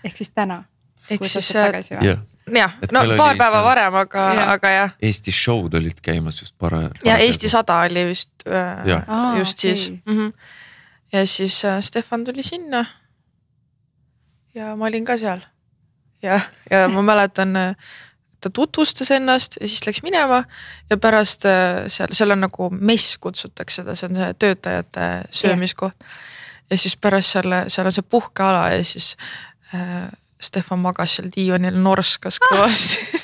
[0.05, 0.63] ehk siis täna?
[1.11, 3.65] ehk siis jah, jah, no paar päeva seal...
[3.69, 4.97] varem, aga, aga jah.
[5.03, 6.89] Eesti show'd olid käimas just para-.
[7.05, 9.03] ja Eesti sada oli vist äh, ja.
[9.39, 10.15] just siis okay.
[10.15, 10.19] mm.
[10.19, 10.33] -hmm.
[11.13, 12.87] ja siis äh, Stefan tuli sinna
[14.55, 15.41] ja ma olin ka seal.
[16.23, 17.57] ja, ja ma mäletan,
[18.41, 20.43] ta tutvustas ennast ja siis läks minema
[20.91, 26.09] ja pärast äh, seal, seal on nagu mess kutsutakse seda, see on see töötajate söömiskoht.
[26.71, 29.17] ja siis pärast seal, seal on see puhkeala ja siis
[29.75, 30.09] äh,
[30.43, 33.23] Stefan magas seal diivanil, norskas kõvasti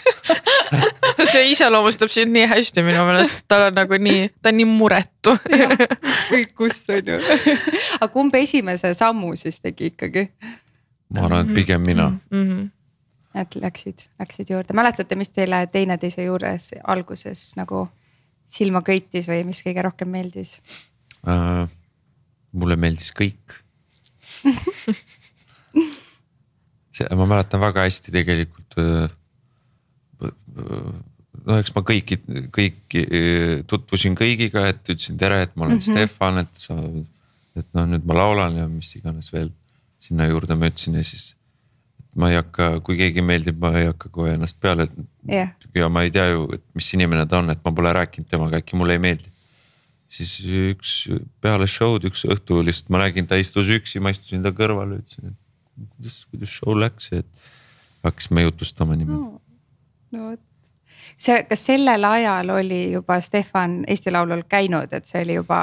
[1.33, 5.35] see iseloomustab sind nii hästi minu meelest, tal on nagu nii, ta on nii muretu.
[6.13, 7.19] ükskõik kus on ju.
[7.99, 10.29] aga kumb esimese sammu siis tegi ikkagi?
[11.15, 12.43] Ma arvan, et pigem mina mm.
[12.43, 12.71] -hmm.
[13.41, 17.89] et läksid, läksid juurde, mäletate, mis teile teineteise juures alguses nagu
[18.49, 20.61] silma köitis või mis kõige rohkem meeldis
[21.27, 21.69] äh,?
[22.53, 23.59] mulle meeldis kõik
[26.97, 29.11] see, ma mäletan väga hästi tegelikult äh,.
[30.19, 32.19] no eks ma kõiki,
[32.55, 33.05] kõiki
[33.71, 35.93] tutvusin kõigiga, et ütlesin tere, et ma olen mm -hmm.
[35.93, 36.75] Stefan, et sa,
[37.57, 39.51] et noh, nüüd ma laulan ja mis iganes veel
[40.03, 41.35] sinna juurde ma ütlesin ja siis.
[42.19, 44.89] ma ei hakka, kui keegi meeldib, ma ei hakka kohe ennast peale
[45.29, 45.53] yeah..
[45.75, 48.63] ja ma ei tea ju, et mis inimene ta on, et ma pole rääkinud temaga,
[48.63, 49.31] äkki mulle ei meeldi.
[50.09, 50.39] siis
[50.73, 50.95] üks
[51.45, 55.35] peale show'd üks õhtu lihtsalt ma nägin, ta istus üksi, ma istusin ta kõrval, ütlesin,
[55.35, 57.49] et kuidas, kuidas show läks, et
[58.07, 59.41] hakkasime jutustama niimoodi no,.
[60.17, 60.45] no vot
[61.19, 65.61] see, kas sellel ajal oli juba Stefan Eesti Laulul käinud, et see oli juba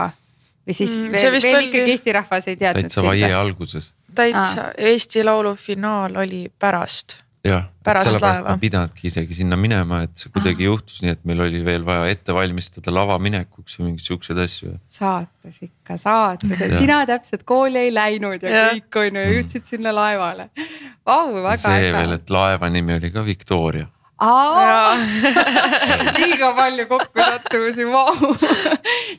[0.65, 1.69] või siis mm, veel, veel oli...
[1.69, 2.89] ikkagi Eesti rahvas ei teadnud.
[2.89, 7.21] täitsa vaie alguses täitsa ah., Eesti Laulu finaal oli pärast.
[7.45, 10.71] jah, sellepärast ma pidanudki isegi sinna minema, et see kuidagi ah.
[10.71, 14.73] juhtus nii, et meil oli veel vaja ette valmistada lava minekuks ja mingeid siukseid asju.
[14.89, 18.69] saatus ikka, saatus, et sina täpselt kooli ei läinud ja, ja.
[18.73, 20.49] kõik on ju, jõudsid sinna laevale.
[21.05, 21.67] Vau, väga äge.
[21.67, 23.91] see veel, et laeva nimi oli ka Victoria
[26.19, 28.35] liiga palju kokkusattumusi, vau.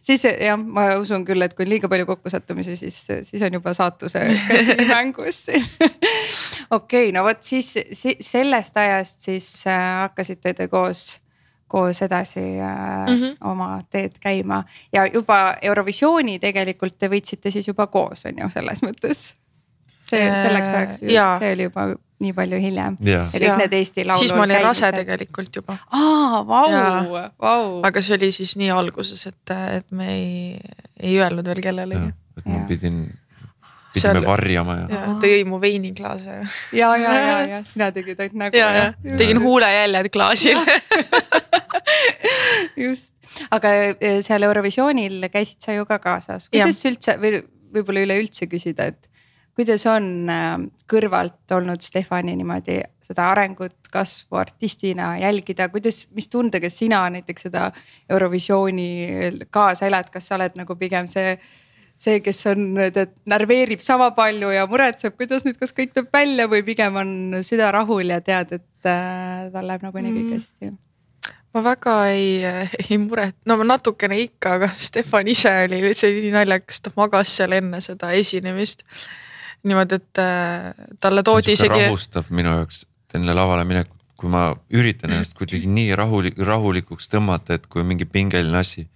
[0.00, 3.74] siis jah, ma usun küll, et kui on liiga palju kokkusattumisi, siis, siis on juba
[3.76, 5.68] saatuse käsi mängus okei
[6.70, 11.18] okay,, no vot siis, siis sellest ajast siis äh, hakkasite te koos
[11.68, 13.36] koos edasi äh, mm -hmm.
[13.50, 18.82] oma teed käima ja juba Eurovisiooni tegelikult te võitsite siis juba koos on ju selles
[18.82, 19.34] mõttes.
[20.00, 20.98] see selleks ajaks,
[21.38, 21.88] see oli juba
[22.22, 22.96] nii palju hiljem.
[23.04, 24.22] ja kõik need Eesti laulud.
[24.22, 25.76] siis ma olin rase tegelikult juba.
[25.92, 27.66] aa, vau, vau.
[27.86, 32.12] aga see oli siis nii alguses, et, et me ei, ei öelnud veel kellelegi.
[32.40, 33.02] et ma pidin,
[33.92, 35.16] pidime Seal, varjama ja, ja.
[35.20, 36.38] ta jõi mu veiniklaase.
[36.76, 38.62] ja, ja, ja, ja sina tegid ainult nägu.
[38.62, 40.62] ja, ja tegin huulejäljed klaasil
[42.86, 43.12] just,
[43.52, 46.92] aga e, seal Eurovisioonil käisid sa ju ka kaasas, kuidas ja.
[46.92, 47.42] üldse või
[47.76, 49.10] võib-olla üleüldse küsida, et
[49.56, 56.70] kuidas on ähm, kõrvalt olnud Stefani niimoodi seda arengut, kasvu artistina jälgida, kuidas, mis tundega
[56.70, 57.70] sina näiteks seda
[58.10, 58.88] Eurovisiooni
[59.50, 61.36] kaasa elad, kas sa oled nagu pigem see
[61.96, 66.48] see, kes on, tead, närveerib sama palju ja muretseb, kuidas nüüd, kas kõik tuleb välja
[66.52, 67.12] või pigem on
[67.46, 70.34] süda rahul ja tead, et äh, tal läheb nagunii kõik mm.
[70.36, 70.82] hästi mm.?
[71.56, 72.42] ma väga ei,
[72.84, 77.56] ei muret-, no natukene ikka, aga Stefan ise oli, see oli naljakas, ta magas seal
[77.56, 78.84] enne seda esinemist
[79.66, 81.86] niimoodi, et äh, talle toodi isegi.
[81.86, 82.84] rahustav minu jaoks
[83.16, 88.08] enne lavale minekut, kui ma üritan ennast kuidagi nii rahulik, rahulikuks tõmmata, et kui mingi
[88.08, 88.88] pingeline asi.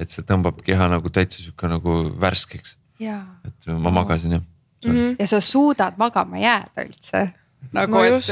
[0.00, 2.76] et see tõmbab keha nagu täitsa sihuke nagu värskeks.
[3.00, 4.90] et ma magasin jah mm.
[4.90, 5.16] -hmm.
[5.18, 7.32] ja sa suudad magama jääda üldse
[7.72, 8.24] nagu no, et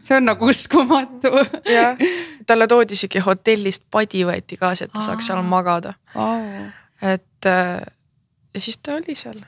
[0.00, 1.28] see on nagu uskumatu.
[1.64, 1.96] jah,
[2.46, 5.94] talle toodi isegi hotellist padi võeti kaasa, et ta saaks seal magada
[7.02, 7.80] et äh,
[8.54, 9.40] ja siis ta oli seal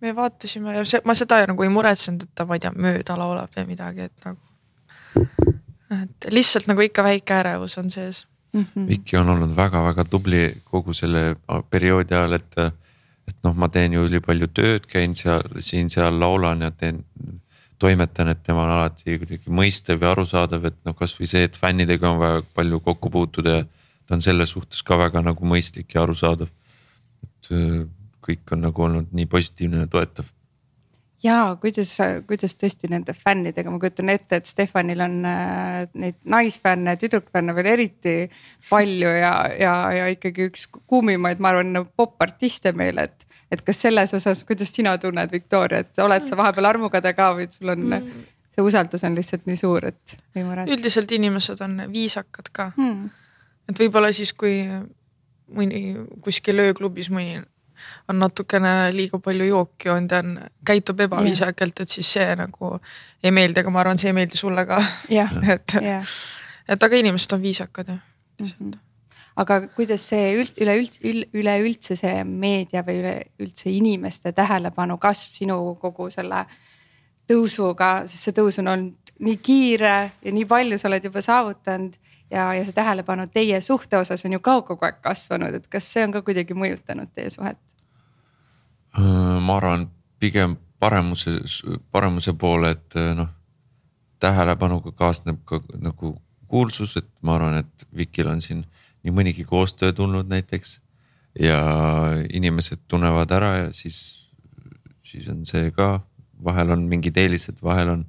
[0.00, 3.16] me vaatasime ja see, ma seda nagu ei muretsenud, et ta, ma ei tea, mööda
[3.18, 5.54] laulab või midagi, et nagu.
[5.96, 8.64] et lihtsalt nagu ikka väike ärevus on sees mm.
[8.64, 8.88] -hmm.
[8.88, 11.36] Viki on olnud väga-väga tubli kogu selle
[11.70, 12.58] perioodi ajal, et,
[13.28, 17.04] et noh, ma teen ju ülipalju tööd, käin seal, siin-seal laulan ja teen
[17.78, 22.10] toimetan, et tema on alati kuidagi mõistev ja arusaadav, et noh, kasvõi see, et fännidega
[22.10, 23.64] on väga palju kokku puutuda ja
[24.06, 26.48] ta on selles suhtes ka väga nagu mõistlik ja arusaadav.
[27.22, 27.50] et
[28.26, 30.28] kõik on nagu olnud nii positiivne ja toetav.
[31.24, 31.94] ja kuidas,
[32.28, 37.70] kuidas tõesti nende fännidega, ma kujutan ette, et Stefanil on äh, neid naisfänne, tüdrukfänne veel
[37.72, 38.16] eriti
[38.70, 44.14] palju ja, ja, ja ikkagi üks kuumimaid, ma arvan, popartiste meil, et et kas selles
[44.16, 48.24] osas, kuidas sina tunned, Viktoria, et oled sa vahepeal armukade ka või sul on mm.
[48.54, 50.74] see usaldus on lihtsalt nii suur, et ei muretse?
[50.74, 53.10] üldiselt inimesed on viisakad ka mm..
[53.70, 54.58] et võib-olla siis, kui
[55.54, 55.82] mõni
[56.24, 57.38] kuskil ööklubis mõni
[58.08, 60.32] on natukene liiga palju jooki joonud ja on,
[60.66, 62.76] käitub ebaviisakalt, et siis see nagu
[63.22, 64.80] ei meeldi, aga ma arvan, see ei meeldi sulle ka.
[65.54, 65.78] et,
[66.68, 68.02] et aga inimesed on viisakad jah
[68.40, 68.50] mm.
[68.58, 68.82] -hmm
[69.36, 71.00] aga kuidas see üld, üleüldse,
[71.36, 76.46] üleüldse see meedia või üleüldse inimeste tähelepanu kasv sinu kogu selle
[77.28, 81.94] tõusuga, sest see tõus on olnud nii kiire ja nii palju sa oled juba saavutanud
[82.30, 85.88] ja, ja see tähelepanu teie suhte osas on ju ka kogu aeg kasvanud, et kas
[85.92, 87.60] see on ka kuidagi mõjutanud teie suhet?
[88.96, 91.38] Äh, ma arvan pigem paremuse,
[91.92, 93.32] paremuse poole, et äh, noh
[94.22, 96.14] tähelepanuga kaasneb ka nagu
[96.48, 98.62] kuulsus, et ma arvan, et Vikil on siin
[99.04, 100.80] nii mõnigi koostöö tulnud näiteks.
[101.36, 101.58] ja
[102.32, 103.96] inimesed tunnevad ära ja siis,
[105.04, 106.00] siis on see ka,
[106.44, 108.06] vahel on mingid eelised, vahel on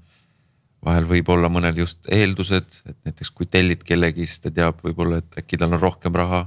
[0.86, 5.20] vahel võib olla mõnel just eeldused, et näiteks kui tellid kellegi, siis ta teab võib-olla,
[5.20, 6.46] et äkki tal on rohkem raha.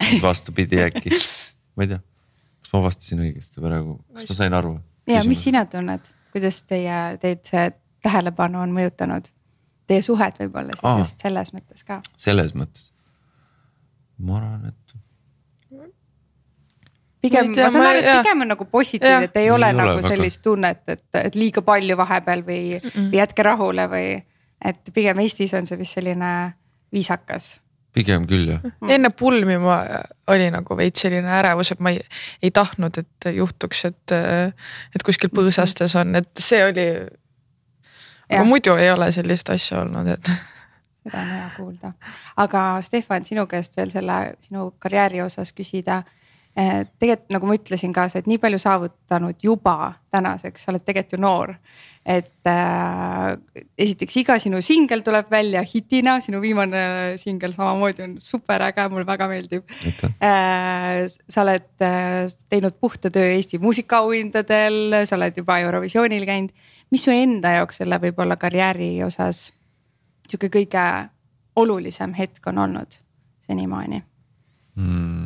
[0.00, 1.12] siis vastupidi äkki,
[1.76, 2.00] ma ei tea,
[2.72, 4.72] kas ma vastasin õigesti praegu, kas ma sain aru?
[5.06, 7.68] ja mis sina tunned, kuidas teie, teid see
[8.02, 9.28] tähelepanu on mõjutanud?
[9.90, 12.00] Teie suhet võib-olla siis Aa, just selles mõttes ka.
[12.16, 12.88] selles mõttes,
[14.22, 14.96] ma arvan, et
[17.22, 20.06] pigem, ma saan aru, et pigem on nagu positiivne, et ei ole ei nagu ole
[20.06, 23.10] sellist tunnet, et, et liiga palju vahepeal või mm, -mm.
[23.12, 24.08] või jätke rahule või.
[24.64, 26.54] et pigem Eestis on see vist selline
[26.92, 27.58] viisakas.
[27.92, 28.62] Pigem küll jah.
[28.64, 28.92] Mm..
[28.96, 29.80] enne pulmi ma
[30.32, 32.00] oli nagu veits selline ärevus, et ma ei,
[32.42, 34.14] ei tahtnud, et juhtuks, et,
[34.96, 36.86] et kuskil põõsastes on, et see oli.
[38.30, 40.32] aga muidu ei ole sellist asja olnud, et
[41.02, 41.92] seda on hea kuulda,
[42.40, 46.02] aga Stefan, sinu käest veel selle sinu karjääri osas küsida
[46.52, 51.16] tegelikult nagu ma ütlesin ka, sa oled nii palju saavutanud juba tänaseks, sa oled tegelikult
[51.16, 51.54] ju noor.
[52.02, 53.36] et äh,
[53.78, 59.06] esiteks iga sinu singel tuleb välja hitina, sinu viimane singel samamoodi on super äge, mulle
[59.06, 59.70] väga meeldib.
[60.18, 66.52] Äh, sa oled äh, teinud puhta töö Eesti muusikaauhindadel, sa oled juba Eurovisioonil käinud.
[66.90, 69.52] mis su enda jaoks selle võib-olla karjääri osas
[70.28, 70.84] sihuke kõige
[71.56, 73.00] olulisem hetk on olnud
[73.46, 74.02] senimaani
[74.76, 75.21] mm.?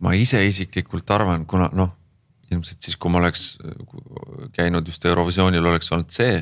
[0.00, 1.92] Ma ise isiklikult arvan, kuna noh,
[2.50, 3.44] ilmselt siis, kui ma oleks
[4.56, 6.40] käinud just Eurovisioonil, oleks olnud see.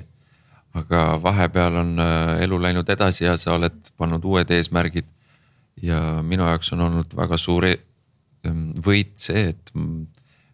[0.78, 5.06] aga vahepeal on äh, elu läinud edasi ja sa oled pannud uued eesmärgid.
[5.82, 7.78] ja minu jaoks on olnud väga suur e-,
[8.84, 9.72] võit see, et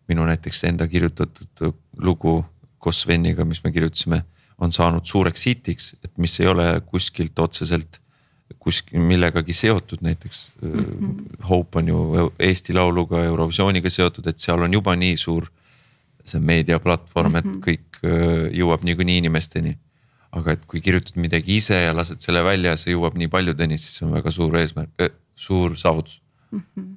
[0.08, 2.44] minu näiteks enda kirjutatud lugu
[2.78, 4.22] koos Sveniga, mis me kirjutasime,
[4.58, 8.00] on saanud suureks hitiks, et mis ei ole kuskilt otseselt
[8.58, 11.46] kuskil millegagi seotud, näiteks mm -hmm.
[11.48, 15.48] Hope on ju Eesti Lauluga, Eurovisiooniga seotud, et seal on juba nii suur
[16.24, 17.60] see meediaplatvorm, et mhm.
[17.64, 19.78] kõik äh, jõuab niikuinii inimesteni.
[20.34, 23.76] aga et kui kirjutad midagi ise ja lased selle välja ja see jõuab nii paljudeni,
[23.78, 26.62] siis see on väga suur eesmärk äh,, suur saavutus mm.
[26.76, 26.96] -hmm.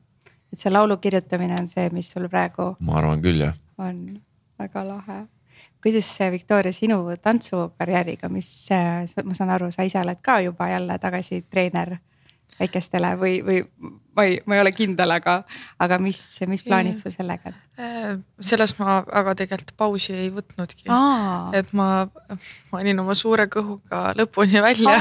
[0.54, 2.76] et see laulu kirjutamine on see, mis sul praegu.
[2.80, 3.54] ma arvan küll jah.
[3.78, 4.18] on
[4.60, 5.20] väga lahe
[5.84, 8.50] kuidas Viktoria sinu tantsukarjääriga, mis
[9.24, 11.98] ma saan aru, sa ise oled ka juba jälle tagasi treener
[12.58, 13.60] väikestele või, või
[14.18, 15.36] ma ei, ma ei ole kindel, aga,
[15.84, 17.60] aga mis, mis plaanid sul sellega on?
[17.78, 18.08] Äh,
[18.42, 20.88] sellest ma väga tegelikult pausi ei võtnudki.
[21.58, 22.08] et ma,
[22.72, 24.98] ma olin oma suure kõhuga lõpuni välja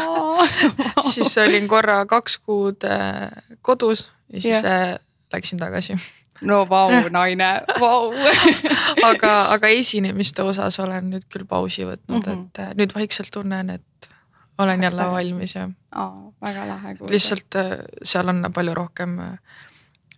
[1.13, 3.31] siis olin korra kaks kuud äh,
[3.63, 5.01] kodus ja siis yeah.
[5.33, 5.97] läksin tagasi
[6.41, 8.13] no vau, naine, vau
[9.11, 12.49] aga, aga esinemiste osas olen nüüd küll pausi võtnud mm, -hmm.
[12.49, 14.11] et äh, nüüd vaikselt tunnen, et
[14.59, 16.35] olen jälle valmis ja oh,.
[16.43, 17.13] väga lahe kuulda.
[17.13, 17.73] lihtsalt äh,
[18.03, 19.39] seal on palju rohkem äh,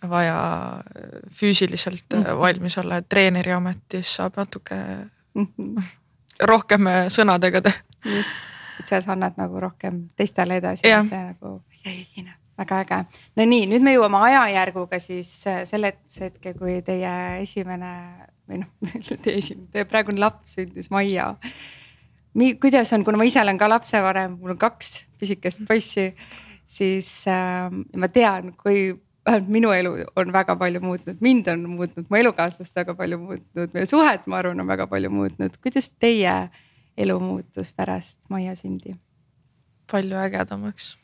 [0.08, 0.38] vaja
[1.30, 2.38] füüsiliselt mm -hmm.
[2.38, 4.74] valmis olla, et treeneri ametis saab natuke
[5.34, 5.82] mm -hmm.
[6.50, 7.76] rohkem sõnadega teha.
[8.04, 8.30] just,
[8.80, 12.98] et seal sa annad nagu rohkem teistele edasi, mitte nagu ise esine väga äge.
[13.36, 17.92] no nii, nüüd me jõuame ajajärguga siis äh, selleks hetke, kui teie esimene
[18.48, 18.70] või noh,
[19.24, 21.34] teie esimene, teie praegune laps sündis Maia.
[22.60, 26.10] kuidas on, kuna ma ise olen ka lapsevanem, mul on kaks pisikest poissi,
[26.66, 28.90] siis äh, ma tean, kui
[29.28, 33.74] vähemalt minu elu on väga palju muutnud, mind on muutnud, mu elukaaslast väga palju muutnud,
[33.74, 35.58] meie suhet, ma arvan, on väga palju muutnud.
[35.62, 36.48] kuidas teie
[36.98, 38.96] elu muutus pärast Maia sündi?
[39.88, 40.96] palju ägedamaks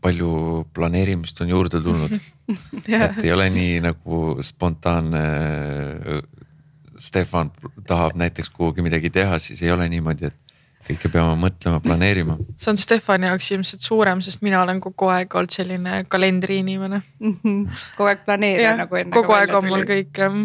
[0.00, 0.32] palju
[0.74, 2.12] planeerimist on juurde tulnud
[2.88, 5.22] et ei ole nii nagu spontaanne.
[6.98, 7.52] Stefan
[7.86, 10.48] tahab näiteks kuhugi midagi teha, siis ei ole niimoodi, et
[10.88, 12.34] kõike peame mõtlema, planeerima.
[12.58, 17.34] see on Stefani jaoks ilmselt suurem, sest mina olen kogu aeg olnud selline kalendriinimene mm.
[17.44, 17.80] -hmm.
[17.96, 19.14] kogu aeg planeerija nagu enne.
[19.14, 20.38] kogu aeg on mul kõik jah.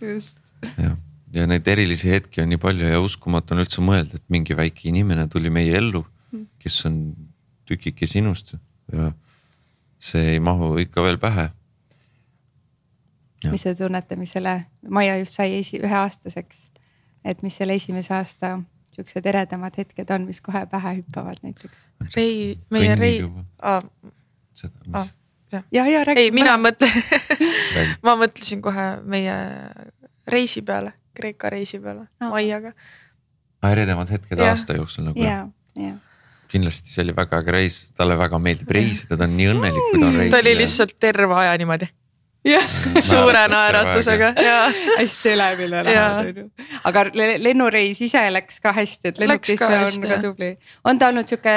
[0.00, 0.40] just.
[0.76, 0.96] jah,
[1.32, 4.88] ja neid erilisi hetki on nii palju ja uskumatu on üldse mõelda, et mingi väike
[4.90, 6.04] inimene tuli meie ellu,
[6.60, 7.00] kes on
[7.68, 8.54] tükike sinust
[8.92, 9.12] ja
[9.98, 11.48] see ei mahu ikka veel pähe.
[13.50, 16.62] mis te tunnete, mis selle, Maia just sai esi, üheaastaseks,
[17.24, 18.58] et mis selle esimese aasta
[18.94, 21.82] siuksed eredamad hetked on, mis kohe pähe hüppavad näiteks?
[22.16, 23.18] Rei, meie Rei,
[25.52, 26.20] jah, ja, ja räägi.
[26.20, 26.92] ei, mina mõtlen
[28.06, 29.36] ma mõtlesin kohe meie
[30.28, 32.32] reisi peale, Kreeka reisi peale ah.
[32.32, 32.72] Maiaga.
[33.70, 34.54] eredamad hetked ja.
[34.54, 35.20] aasta jooksul nagu.
[35.22, 35.46] ja,
[35.76, 35.94] ja
[36.52, 40.00] kindlasti see oli väga äge reis, talle väga meeldib reisida, ta on nii õnnelik, kui
[40.00, 40.32] ta on reisil.
[40.34, 41.90] ta oli lihtsalt terve aja niimoodi
[42.44, 42.64] jah,
[43.08, 44.56] suure naeratusega ja
[44.98, 46.44] hästi elevile lähevad onju.
[46.90, 50.50] aga lennureis ise läks ka hästi, et lennukis on hästi, ka tubli.
[50.84, 51.54] on ta olnud sihuke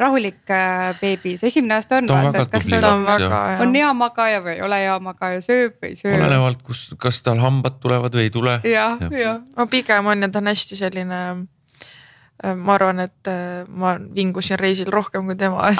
[0.00, 2.10] rahulik äh, beebi, see esimene aasta on.
[2.10, 5.94] ta on väga tubli laps on hea magaja või ei ole hea magaja, sööb või
[5.94, 6.14] ei söö.
[6.18, 8.60] olenevalt, kus, kas tal hambad tulevad või ei tule.
[8.64, 9.42] jah, jah.
[9.56, 11.24] no pigem on ja ta on hästi selline
[12.56, 15.68] ma arvan, et äh, ma vingusin reisil rohkem kui tema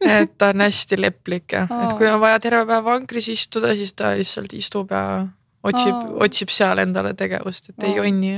[0.00, 3.92] et ta on hästi leplik ja, et kui on vaja terve päev vankris istuda, siis
[3.96, 5.26] ta lihtsalt istub ja
[5.66, 8.32] otsib, otsib seal endale tegevust, et ei jonni.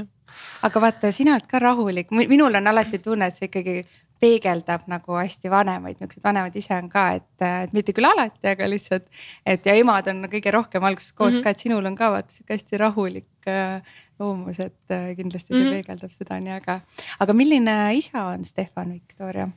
[0.66, 3.82] aga vaata, sina oled ka rahulik, minul on alati tunne, et sa ikkagi
[4.18, 8.66] peegeldab nagu hästi vanemaid, niisugused vanemad ise on ka, et, et mitte küll alati, aga
[8.70, 9.06] lihtsalt.
[9.46, 11.44] et ja emad on kõige rohkem alguses koos mm -hmm.
[11.44, 13.82] ka, et sinul on ka vaata sihuke hästi rahulik äh,
[14.18, 15.74] loomus, et äh, kindlasti see mm -hmm.
[15.74, 16.80] peegeldab seda nii äge.
[17.20, 19.48] aga milline isa on Stefan Victoria?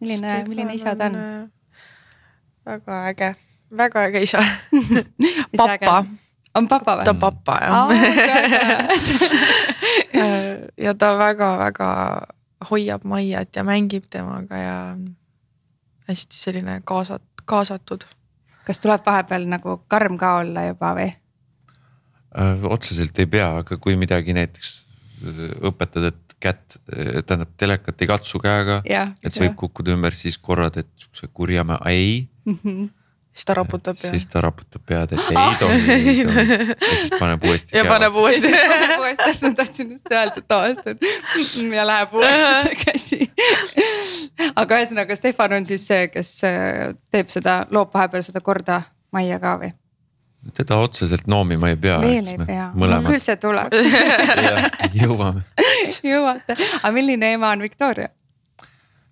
[0.00, 1.50] milline, milline isa ta on, on?
[2.66, 3.34] väga äge,
[3.76, 4.38] väga äge isa
[5.56, 6.04] papa.
[6.54, 7.04] on papa või?
[7.04, 7.88] ta on papa jah
[10.84, 11.90] ja ta väga-väga
[12.70, 14.96] hoiab Maiat ja mängib temaga ja
[16.08, 18.04] hästi selline kaasat-, kaasatud.
[18.66, 21.12] kas tuleb vahepeal nagu karm ka olla juba või?
[22.36, 24.72] Äh, otseselt ei pea, aga kui midagi näiteks
[25.24, 30.12] äh, õpetad, et kätt, äh, tähendab telekat ei katsu käega, et see võib kukkuda ümber,
[30.16, 32.10] siis korra teed siukse kurjamäe ei
[32.44, 32.58] mm.
[32.58, 32.90] -hmm.
[33.32, 34.10] siis ta raputab pead.
[34.12, 37.76] siis ta raputab pead, et ei tohi, ei tohi ja siis paneb uuesti.
[37.76, 38.52] ja paneb uuesti
[39.00, 43.30] uuesti, tahtsin just öelda, et taastan ja läheb uuesti see käsi.
[44.60, 49.56] aga ühesõnaga Stefan on siis see, kes teeb seda, loob vahepeal seda korda majja ka
[49.64, 49.72] või?
[50.54, 51.98] Teda otseselt noomima ei pea.
[52.02, 52.70] veel ei pea,
[53.06, 53.74] küll see tuleb
[55.00, 55.42] jõuame
[56.10, 58.10] jõuate, aga milline ema on Victoria?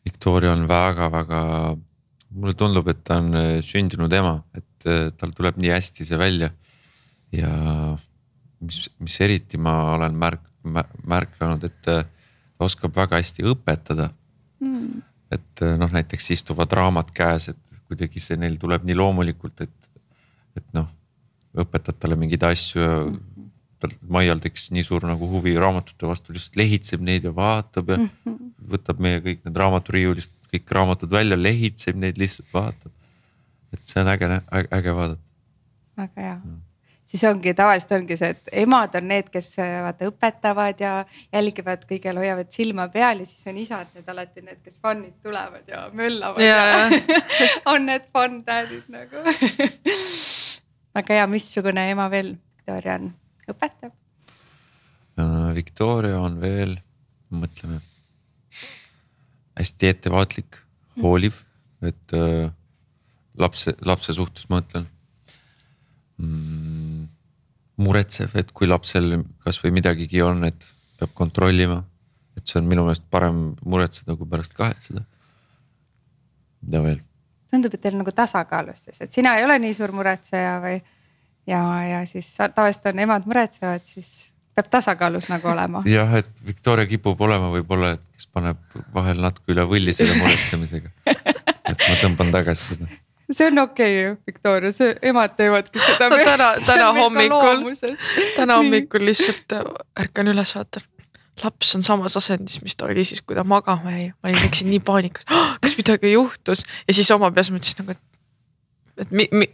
[0.05, 1.41] Victoria on väga-väga,
[2.37, 6.20] mulle tundub, et ta on äh, sündinud ema, et äh, tal tuleb nii hästi see
[6.20, 6.51] välja.
[7.35, 7.51] ja
[8.61, 10.51] mis, mis eriti ma olen märk-,
[11.09, 12.03] märganud, et ta
[12.62, 14.11] oskab väga hästi õpetada
[14.62, 15.01] mm..
[15.35, 19.91] et noh, näiteks istuvad raamat käes, et kuidagi see neil tuleb nii loomulikult, et,
[20.57, 20.87] et noh,
[21.63, 22.97] õpetad talle mingeid asju ja
[23.83, 27.99] tal Maial tekkis nii suur nagu huvi raamatute vastu, lihtsalt lehitseb neid ja vaatab ja
[28.01, 28.53] -hmm.
[28.75, 32.93] võtab meie kõik need raamaturiiulist kõik raamatud välja, lehitseb neid lihtsalt vaatab.
[33.73, 34.29] et see on äge,
[34.71, 35.23] äge vaadata.
[35.97, 36.63] väga hea mm
[37.15, 40.95] siis ongi tavaliselt ongi see, et emad on need, kes äh, vaata õpetavad ja
[41.33, 45.69] jälgivad kõigel, hoiavad silma peal ja siis on isad need alati need, kes fännid tulevad
[45.71, 47.09] ja möllavad ja, ja
[47.75, 49.23] on need fun dad'id nagu
[50.95, 52.34] väga hea, missugune ema veel
[52.64, 53.11] Victoria on,
[53.51, 53.92] õpetab?
[55.55, 56.74] Victoria on veel,
[57.34, 57.78] mõtleme,
[59.55, 60.59] hästi ettevaatlik,
[61.03, 61.36] hooliv,
[61.84, 62.49] et äh,
[63.38, 64.88] lapse, lapse suhtes ma mõtlen
[66.18, 67.07] mm,
[67.84, 71.82] muretsev, et kui lapsel kasvõi midagigi on, et peab kontrollima.
[72.34, 75.05] et see on minu meelest parem muretseda, kui pärast kahetseda.
[76.62, 77.03] mida veel?
[77.55, 80.77] Tundub, et teil nagu tasakaalus siis, et sina ei ole nii suur muretseja või
[81.47, 85.83] ja, ja siis tavaliselt on emad muretsevad, siis peab tasakaalus nagu olema.
[85.91, 88.61] jah, et Victoria kipub olema võib-olla, et kes paneb
[88.95, 90.93] vahel natuke üle võlli selle muretsemisega.
[91.71, 92.91] et ma tõmban tagasi seda
[93.33, 96.19] see on okei okay,, Victoria, see emad teevadki seda no,.
[96.25, 97.63] täna, täna hommikul,
[98.37, 99.57] täna hommikul lihtsalt
[100.01, 100.85] ärkan üles, vaatan.
[101.43, 104.70] Laps on samas asendis, mis ta oli siis, kui ta magama jäi, ma olin, läksin
[104.70, 105.26] nii paanikas.
[105.32, 106.64] Oh,, kas midagi juhtus?
[106.89, 108.03] Ja siis oma peas mõtlesin nagu, et
[109.03, 109.49] et mi, mi,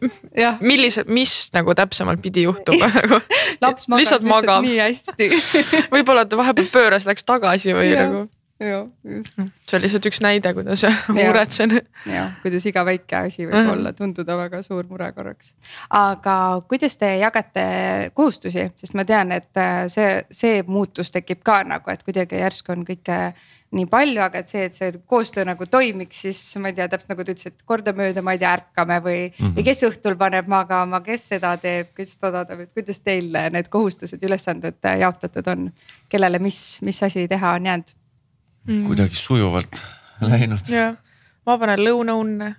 [0.61, 3.23] millised, mis nagu täpsemalt pidi juhtuma nagu.
[3.65, 4.61] laps magas lihtsalt magab.
[4.67, 5.31] nii hästi.
[5.95, 8.05] Võib-olla ta vahepeal pööras, läks tagasi või ja.
[8.05, 8.27] nagu
[8.61, 9.37] jah, just.
[9.39, 10.85] Hm, see on lihtsalt üks näide, kuidas
[11.17, 11.77] muretsen.
[12.09, 13.73] jah, kuidas iga väike asi võib uh -huh.
[13.75, 15.55] olla, tunduda väga suur mure korraks.
[15.91, 16.37] aga
[16.69, 17.65] kuidas te jagate
[18.15, 22.73] kohustusi, sest ma tean, et äh, see, see muutus tekib ka nagu, et kuidagi järsku
[22.73, 23.21] on kõike
[23.71, 27.13] nii palju, aga et see, et see koostöö nagu toimiks, siis ma ei tea, täpselt
[27.13, 29.55] nagu te ütlesite, kordamööda, ma ei tea, ärkame või mm, -hmm.
[29.57, 33.71] või kes õhtul paneb magama, kes seda teeb, kes toda teeb, et kuidas teil need
[33.71, 35.71] kohustused, ülesanded jaotatud on?
[36.11, 37.95] kellele, mis, mis asi teha on jäänud?
[38.67, 38.87] Mm.
[38.87, 39.81] kuidagi sujuvalt
[40.25, 40.71] läinud.
[40.71, 40.97] jah,
[41.47, 42.55] ma panen lõunaunne.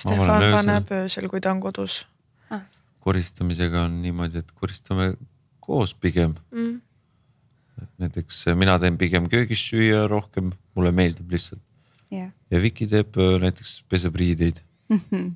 [0.00, 2.04] Stefan paneb öösel, kui ta on kodus.
[2.50, 2.62] Ah..
[3.02, 5.12] koristamisega on niimoodi, et koristame
[5.60, 6.36] koos pigem.
[6.54, 6.80] Mm..
[7.98, 11.62] näiteks mina teen pigem köögis süüa rohkem, mulle meeldib lihtsalt.
[12.10, 12.32] Yeah..
[12.50, 14.58] ja Viki teeb äh, näiteks peseb riideid
[14.88, 15.00] mm.
[15.10, 15.30] -hmm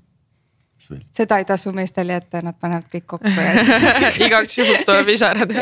[1.16, 5.54] seda ei tasu meestel jätta, nad panevad kõik kokku ja siis igaks juhuks tuleb pisarad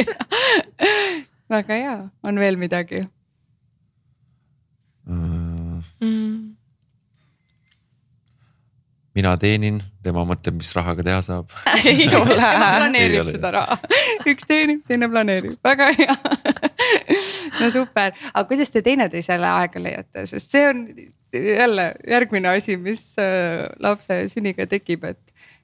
[1.53, 3.05] väga hea, on veel midagi?
[9.17, 11.51] Mina teenin, tema mõtleb, mis rahaga teha saab.
[11.89, 12.37] Ei ole.
[12.37, 13.79] Planeerib seda raha,
[14.29, 16.19] üks teenib, teine planeerib, väga hea.
[17.61, 20.81] No super, aga kuidas te teineteisele aega leiate, sest see on
[21.33, 25.21] jälle järgmine asi, mis äh, lapse sünniga tekib, et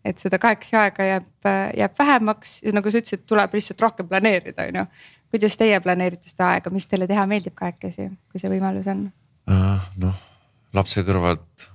[0.07, 2.59] et seda kahekesi aega jääb, jääb vähemaks.
[2.62, 4.84] Ja nagu sa ütlesid, tuleb lihtsalt rohkem planeerida, on ju.
[5.34, 9.09] kuidas teie planeerite seda aega, mis teile teha meeldib kahekesi, kui see võimalus on?
[9.51, 10.22] Äh, noh,
[10.76, 11.68] lapse kõrvalt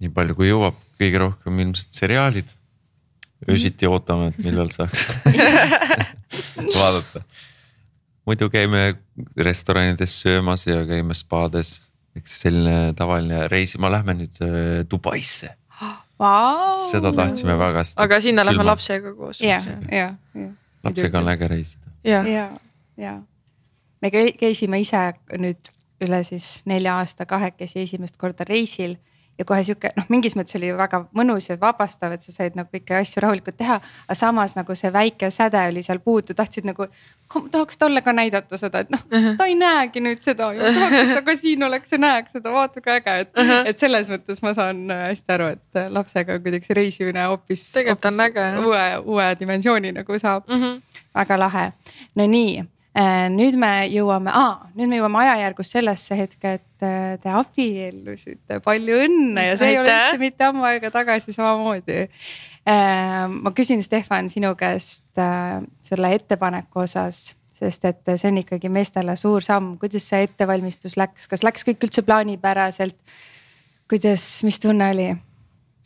[0.00, 2.56] nii palju kui jõuab, kõige rohkem ilmselt seriaalid.
[3.48, 5.06] öösiti ootame, et millal saaks
[6.76, 7.22] vaadata.
[8.28, 8.98] muidu käime
[9.36, 11.80] restoranides söömas ja käime spaades,
[12.16, 15.54] eks selline tavaline reisima, lähme nüüd äh, Dubaisse
[16.20, 16.90] wow..
[16.90, 17.82] seda tahtsime väga.
[17.96, 19.40] aga sinna lähme lapsega koos.
[19.40, 19.60] ja,
[19.92, 20.48] ja, ja.
[20.84, 21.92] lapsega on äge reisida.
[22.04, 22.48] ja, ja,
[22.96, 23.18] ja
[24.02, 28.96] me käisime ise nüüd üle siis nelja aasta kahekesi esimest korda reisil
[29.40, 32.56] ja kohe sihuke noh, mingis mõttes oli ju väga mõnus ja vabastav, et sa said
[32.58, 33.78] nagu kõiki asju rahulikult teha.
[34.06, 36.86] aga samas nagu see väike säde oli seal puudu, tahtsid nagu,
[37.40, 39.36] tahaks talle ka näidata seda, et noh uh, -huh.
[39.38, 42.52] ta ei näegi nüüd seda ju, tahaks, et ta ka siin oleks ja näeks seda,
[42.52, 43.70] vaata kui äge, et uh, -huh.
[43.72, 47.72] et selles mõttes ma saan äh, hästi aru, et äh, lapsega kuidagi see reisimine hoopis.
[47.72, 50.80] tegelikult on äge uue, uue dimensiooni nagu saab uh, -huh.
[51.14, 51.72] väga lahe,
[52.14, 52.64] no nii
[53.30, 58.96] nüüd me jõuame ah,, nüüd me jõuame ajajärgus sellesse hetke, et äh, te abiellusite, palju
[59.06, 59.76] õnne ja see Aitäh.
[59.76, 62.00] ei ole üldse mitte ammu aega tagasi samamoodi.
[62.66, 65.06] Äh, ma küsin, Stefan, sinu käest
[65.86, 71.28] selle ettepaneku osas, sest et see on ikkagi meestele suur samm, kuidas see ettevalmistus läks,
[71.30, 72.98] kas läks kõik üldse plaanipäraselt?
[73.90, 75.08] kuidas, mis tunne oli?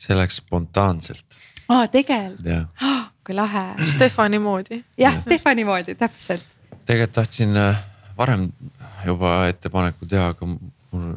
[0.01, 1.37] see läks spontaanselt.
[1.69, 2.49] aa, tegelikult?
[2.81, 3.69] Oh, kui lahe.
[3.93, 4.81] Stefani moodi.
[5.01, 6.54] jah, Stefani moodi, täpselt
[6.87, 7.81] tegelikult tahtsin äh,
[8.19, 8.49] varem
[9.05, 11.15] juba ettepaneku teha, aga mul,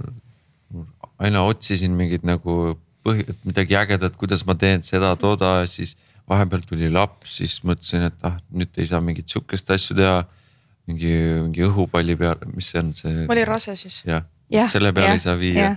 [0.73, 0.85] mul
[1.23, 5.95] aina otsisin mingit nagu põhi, midagi ägedat, kuidas ma teen seda, tooda, siis
[6.27, 10.25] vahepeal tuli laps, siis mõtlesin, et ah nüüd ei saa mingit sihukest asju teha.
[10.87, 11.11] mingi,
[11.43, 13.25] mingi õhupalli peal, mis see on see?
[13.27, 13.99] ma olin rase siis.
[14.07, 15.71] jah ja,, selle peale ja, ei saa viia.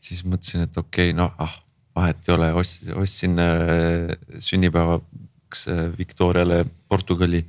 [0.00, 1.58] siis mõtlesin, et okei okay,, noh ah
[1.96, 7.42] vahet ei ole, ostsin, ostsin äh, sünnipäevaks äh, Victoriale Portugali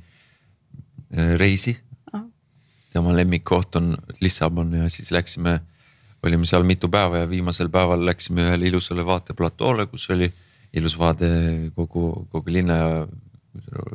[1.14, 1.78] äh, reisi.
[2.92, 5.60] tema lemmikkoht on Lissabon ja siis läksime,
[6.22, 10.32] olime seal mitu päeva ja viimasel päeval läksime ühele ilusale vaateplatoole, kus oli
[10.72, 11.28] ilus vaade
[11.76, 13.06] kogu, kogu linna ja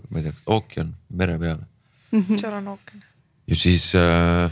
[0.10, 1.66] ma ei tea, ookean mere peale
[2.12, 2.20] mm.
[2.22, 2.40] -hmm.
[2.40, 3.04] seal on ookean.
[3.48, 4.52] ja siis äh,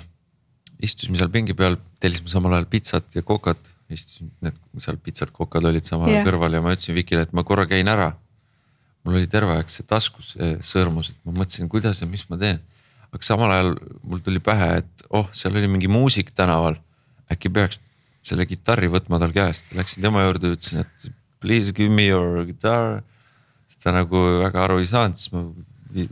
[0.81, 5.65] istusime seal pingi peal, tellisime samal ajal pitsat ja kokat istusin, need seal pitsad, kokad
[5.67, 6.27] olid samal ajal yeah.
[6.27, 8.11] kõrval ja ma ütlesin Vikile, et ma korra käin ära.
[9.05, 10.33] Mul oli terve aeg see taskus
[10.65, 12.61] sõrmus, et ma mõtlesin, kuidas ja mis ma teen.
[13.11, 13.73] aga samal ajal
[14.07, 16.77] mul tuli pähe, et oh, seal oli mingi muusik tänaval.
[17.31, 17.81] äkki peaks
[18.21, 23.01] selle kitarri võtma tal käest, läksin tema juurde, ütlesin, et please give me your guitar.
[23.67, 25.45] siis ta nagu väga aru ei saanud, siis ma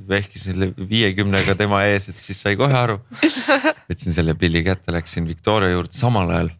[0.09, 2.97] vehkisin viiekümnega tema ees, et siis sai kohe aru.
[3.89, 6.51] võtsin selle pilli kätte, läksin Victoria juurde samal ajal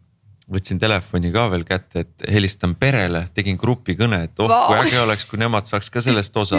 [0.50, 5.26] võtsin telefoni ka veel kätte, et helistan perele, tegin grupikõne, et oh kui äge oleks,
[5.30, 6.58] kui nemad saaks ka sellest osa.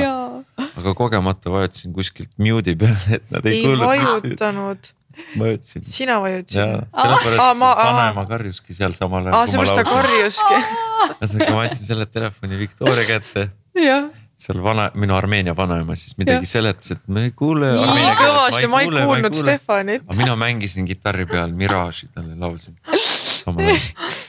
[0.61, 3.87] aga kogemata vajutasin kuskilt mute'i peale, et nad ei, ei kuulnud.
[3.91, 4.93] ei vajutanud.
[5.41, 5.85] vajutasin.
[5.85, 6.61] sina vajutasid?
[6.61, 9.37] sellepärast ah, ma, vanaema karjuski seal samal ajal.
[9.41, 10.63] aa, seepärast ta karjuski.
[11.19, 13.49] ühesõnaga ma andsin selle telefoni Victoria kätte.
[14.41, 16.53] seal vana, minu Armeenia vanaema siis midagi ja.
[16.55, 17.75] seletas, et me ei kuule.
[17.75, 20.07] nii kõvasti, ma ei kuulnud Stefanit.
[20.07, 22.79] aga mina mängisin kitarri peal Mirage'i talle laulsin
[23.41, 24.19] samal ajal.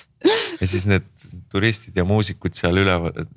[0.61, 1.09] ja siis need
[1.53, 3.33] turistid ja muusikud seal üleval, et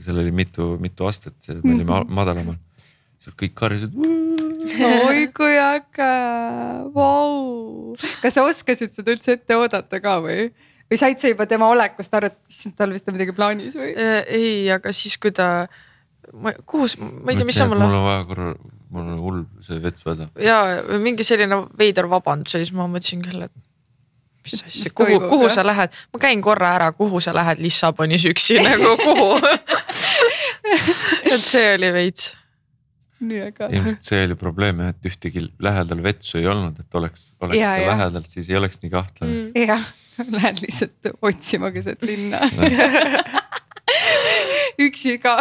[0.00, 2.14] seal oli mitu, mitu astet, me olime mm -hmm.
[2.20, 2.58] madalamal.
[3.22, 3.96] seal kõik karjusid.
[5.08, 6.12] oi kui äge,
[6.94, 7.96] vau.
[8.22, 10.50] kas sa oskasid seda üldse ette oodata ka või?
[10.90, 13.92] või said sa juba tema olekust aru, et issand, tal vist on midagi plaanis või?
[13.98, 15.66] Äh, ei, aga siis, kui ta,
[16.32, 17.90] ma, kuhu, ma ei tea, mis samal ajal.
[17.90, 18.48] mul on vaja korra,
[18.94, 20.28] mul on hull see vetsu häda.
[20.42, 20.58] ja
[21.02, 23.65] mingi selline veider vabandus ja siis ma mõtlesin küll, et
[24.46, 28.58] mis asja, kuhu, kuhu sa lähed, ma käin korra ära, kuhu sa lähed Lissabonis üksi
[28.66, 29.28] nagu kuhu?
[31.32, 32.32] Et see oli veits.
[33.26, 33.68] nii äge.
[33.72, 37.70] ilmselt see oli probleem jah, et ühtegi lähedal vetsu ei olnud, et oleks, oleks ja,
[37.80, 39.32] ta lähedal, siis ei oleks nii kahtlane.
[39.32, 39.68] Mm..
[39.70, 39.86] jah,
[40.36, 42.44] lähed lihtsalt otsima keset linna
[44.86, 45.38] üksi ka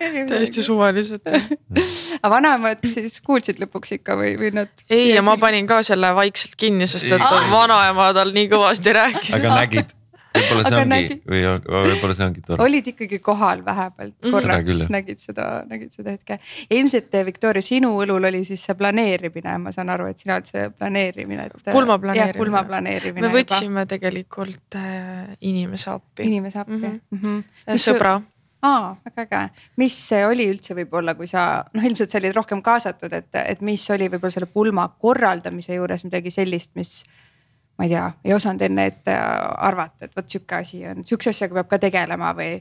[0.00, 4.84] täiesti suvaliselt aga vanaemad siis kuulsid lõpuks ikka või, või nad?
[4.88, 9.34] ei, ja ma panin ka selle vaikselt kinni, sest et vanaema tal nii kõvasti rääkis.
[9.40, 9.96] aga nägid?
[10.30, 11.16] võib-olla see ongi nägi...
[11.26, 12.62] või võib-olla see ongi tore.
[12.64, 14.94] olid ikkagi kohal vähemalt korraks mm, -hmm.
[14.94, 16.38] nägid seda, nägid seda hetke.
[16.70, 20.66] ilmselt Victoria, sinu õlul oli siis see planeerimine, ma saan aru, et sina oled see
[20.70, 21.72] planeerimine, et.
[21.72, 22.38] pulma planeerimine.
[22.38, 23.26] pulma planeerimine.
[23.26, 23.88] me võtsime juba.
[23.94, 26.28] tegelikult äh, inimese appi.
[26.30, 27.00] inimese appi mm, -hmm.
[27.10, 27.82] Mm -hmm.
[27.88, 28.20] sõbra
[28.66, 29.96] aa, väga äge, mis
[30.26, 34.10] oli üldse võib-olla, kui sa noh, ilmselt sa olid rohkem kaasatud, et, et mis oli
[34.12, 37.00] võib-olla selle pulma korraldamise juures midagi sellist, mis.
[37.80, 41.60] ma ei tea, ei osanud enne ette arvata, et vot sihuke asi on, sihukese asjaga
[41.60, 42.60] peab ka tegelema või.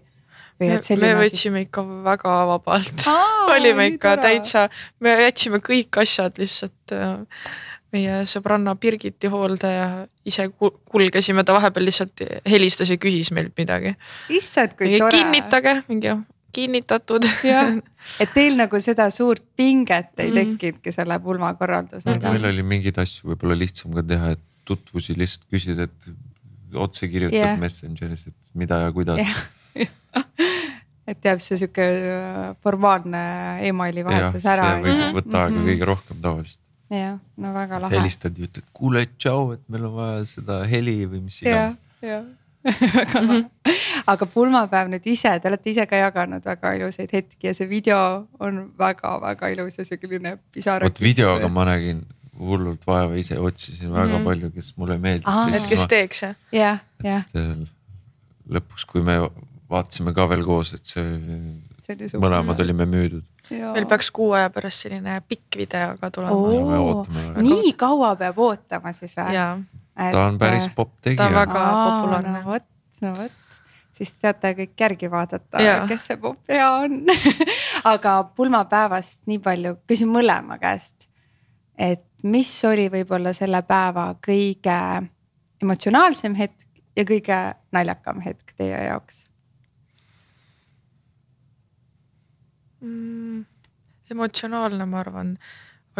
[0.60, 3.06] Me, me võtsime ikka väga vabalt
[3.56, 4.26] olime ikka tore.
[4.26, 4.66] täitsa,
[5.00, 7.46] me jätsime kõik asjad lihtsalt äh,
[7.94, 9.88] meie sõbranna Birgiti hoolde ja
[10.28, 13.96] ise kulgesime, ta vahepeal lihtsalt helistas ja küsis meilt midagi.
[14.30, 15.12] issand, kui tore.
[15.16, 16.14] kinnitage, mingi
[16.56, 17.26] kinnitatud.
[18.24, 20.40] et teil nagu seda suurt pinget ei mm.
[20.40, 22.34] tekkinudki selle pulmakorraldusega.
[22.34, 27.38] meil oli mingeid asju võib-olla lihtsam ka teha, et tutvusi lihtsalt küsida, et otse kirjutad
[27.38, 27.60] yeah.
[27.60, 29.86] Messengeris, et mida ja kuidas yeah.
[31.10, 33.22] et jääb see sihuke äh, formaalne
[33.66, 34.72] emaili vahetus ja, ära.
[35.16, 35.70] võtta aega mm -hmm.
[35.72, 37.96] kõige rohkem tavaliselt jah, no väga lahe.
[37.98, 41.80] helistad ja ütled, kuule, tšau, et meil on vaja seda heli või mis iganes.
[42.02, 42.26] jah,
[43.00, 43.76] väga lahe.
[44.14, 48.00] aga pulmapäev nüüd ise, te olete ise ka jaganud väga ilusaid hetki ja see video
[48.42, 50.90] on väga-väga ilus ja selline pisarakas.
[50.90, 52.06] vot videoga ma nägin
[52.40, 54.26] hullult vaeva, ise otsisin väga mm.
[54.26, 55.56] palju, kes mulle meeldis.
[55.56, 55.90] et kes ma...
[55.94, 56.36] teeks jah?
[56.56, 57.26] jah, jah.
[58.50, 59.20] lõpuks, kui me
[59.70, 61.06] vaatasime ka veel koos, et see,
[61.86, 67.04] see mõlemad olime müüdud meil peaks kuu aja pärast selline pikk video ka tulema.
[67.42, 69.66] nii kaua peab ootama siis või?
[70.00, 71.24] ta on päris äh, popp tegija.
[71.24, 72.40] ta on väga Aa, populaarne.
[72.40, 72.68] no vot,
[73.02, 73.56] no vot,
[73.96, 77.02] siis teate kõik järgi vaadata, kes see popp hea on
[77.94, 81.10] aga pulmapäevast nii palju, küsin mõlema käest.
[81.78, 84.80] et mis oli võib-olla selle päeva kõige
[85.64, 87.40] emotsionaalsem hetk ja kõige
[87.76, 89.29] naljakam hetk teie jaoks?
[92.82, 93.46] Mm,?
[94.10, 95.36] emotsionaalne, ma arvan,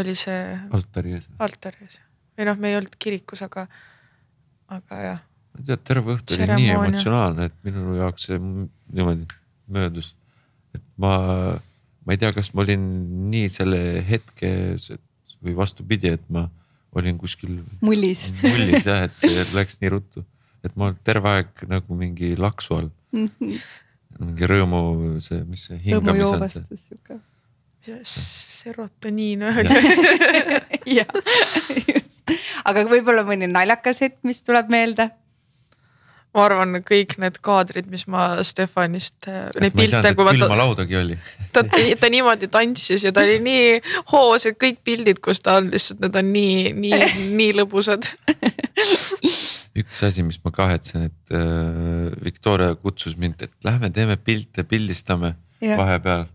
[0.02, 0.44] oli see.
[0.76, 1.28] altari ees.
[1.40, 2.00] altari ees
[2.38, 3.68] või noh, me ei olnud kirikus, aga,
[4.72, 5.26] aga jah.
[5.60, 9.28] tead, terve õhtu oli nii emotsionaalne, et minu jaoks see niimoodi
[9.70, 10.16] möödus
[10.76, 11.14] et ma,
[12.06, 12.86] ma ei tea, kas ma olin
[13.32, 14.52] nii selle hetke
[15.40, 16.48] või vastupidi, et ma
[16.98, 17.60] olin kuskil.
[17.86, 18.28] mullis.
[18.44, 20.26] mullis jah, et see läks nii ruttu,
[20.66, 23.30] et ma terve aeg nagu mingi laksu all mm.
[23.40, 23.62] -hmm.
[24.18, 24.82] Mingi rõõmu,
[25.24, 26.80] see, mis see hingamise on see.
[26.80, 27.20] sihuke
[28.10, 29.46] serotoniin
[30.98, 31.14] jah,
[31.88, 32.34] just,
[32.68, 35.10] aga võib-olla mõni naljakas hetk, mis tuleb meelde
[36.36, 39.26] ma arvan, kõik need kaadrid, mis ma Stefanist,
[39.60, 40.34] neid pilte, kui ma.
[40.38, 41.18] külmalaudagi oli.
[41.56, 43.80] ta, ta niimoodi tantsis ja ta oli nii
[44.12, 47.00] hoos, et kõik pildid, kus ta on, lihtsalt need on nii, nii,
[47.40, 48.12] nii lõbusad.
[49.80, 51.42] üks asi, mis ma kahetsen, et äh,
[52.22, 55.34] Victoria kutsus mind, et lähme teeme pilte, pildistame
[55.66, 55.80] ja.
[55.82, 56.28] vahepeal.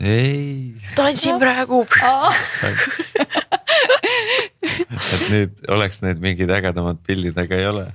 [0.00, 0.72] ei.
[0.96, 1.84] tantsin praegu
[4.64, 7.86] et nüüd oleks need mingid ägedamad pildid, aga ei ole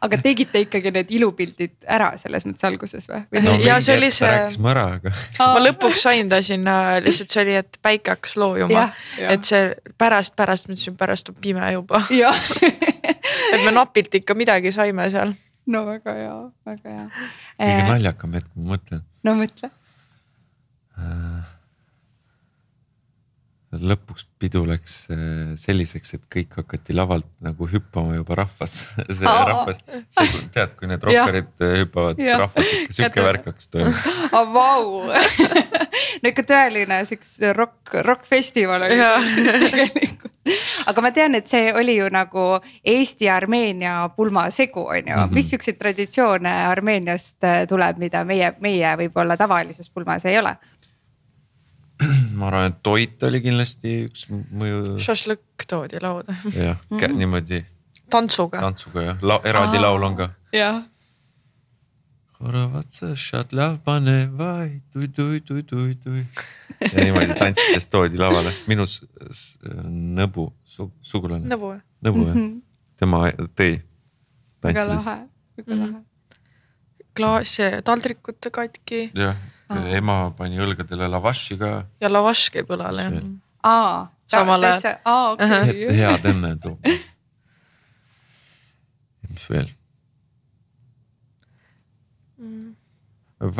[0.00, 3.42] aga tegite ikkagi need ilupildid ära selles mõttes alguses või?
[3.44, 4.28] no, ja see oli see.
[4.28, 5.12] rääkisime ära, aga.
[5.40, 8.88] ma lõpuks sain ta sinna, lihtsalt see oli, et päike hakkas loojuma,
[9.30, 9.70] et see
[10.00, 12.02] pärast, pärast ma ütlesin, pärast on pime juba
[13.54, 15.34] et me napilt ikka midagi saime seal.
[15.70, 16.34] no väga hea,
[16.68, 17.06] väga hea.
[17.60, 19.06] kõige naljakam hetk, ma mõtlen.
[19.26, 19.72] no mõtle
[21.00, 21.59] äh
[23.82, 28.76] lõpuks pidu läks äh, selliseks, et kõik hakati lavalt nagu hüppama juba rahvas
[29.16, 29.42] see oh.
[29.50, 29.80] rahvas,
[30.16, 34.48] see tead, kui need rokkarid äh, hüppavad rahvas, ikka sihuke värk hakkas toimuma oh,.
[34.56, 35.04] Vau,
[36.22, 38.98] no ikka tõeline siukse rokk, rokkfestival oli
[39.34, 40.26] siis tegelikult.
[40.90, 42.46] aga ma tean, et see oli ju nagu
[42.94, 45.34] Eesti-Armeenia pulmasegu on ju mm, -hmm.
[45.36, 50.56] mis siukseid traditsioone Armeeniast äh, tuleb, mida meie, meie võib-olla tavalises pulmas ei ole
[52.40, 54.96] ma arvan, et toit oli kindlasti üks mõju.
[55.04, 56.36] šašlõkk toodi lauda.
[56.54, 57.64] jah mm -hmm., niimoodi.
[58.10, 58.62] tantsuga.
[58.64, 60.30] tantsuga jah La, eraldi Aa, laul on ka.
[60.56, 60.82] jah.
[66.80, 68.88] ja niimoodi tantsides toodi lavale, minu
[70.20, 71.44] nõbu su, sugulane.
[71.54, 71.84] nõbu jah?
[72.08, 72.60] nõbu jah mm -hmm.,
[72.96, 73.24] tema
[73.60, 73.80] tõi.
[74.64, 75.16] väga lahe,
[75.60, 76.04] väga lahe.
[77.14, 79.10] klaas, taldrikute katki.
[79.14, 79.36] jah
[79.70, 81.70] ema pani õlgadele lavaši ka.
[82.02, 83.28] ja lavaš käib õlale jah.
[83.62, 84.98] aa, samal ajal.
[85.04, 86.90] aa okei head õnne toob.
[89.28, 89.70] mis veel
[92.38, 92.74] mm.?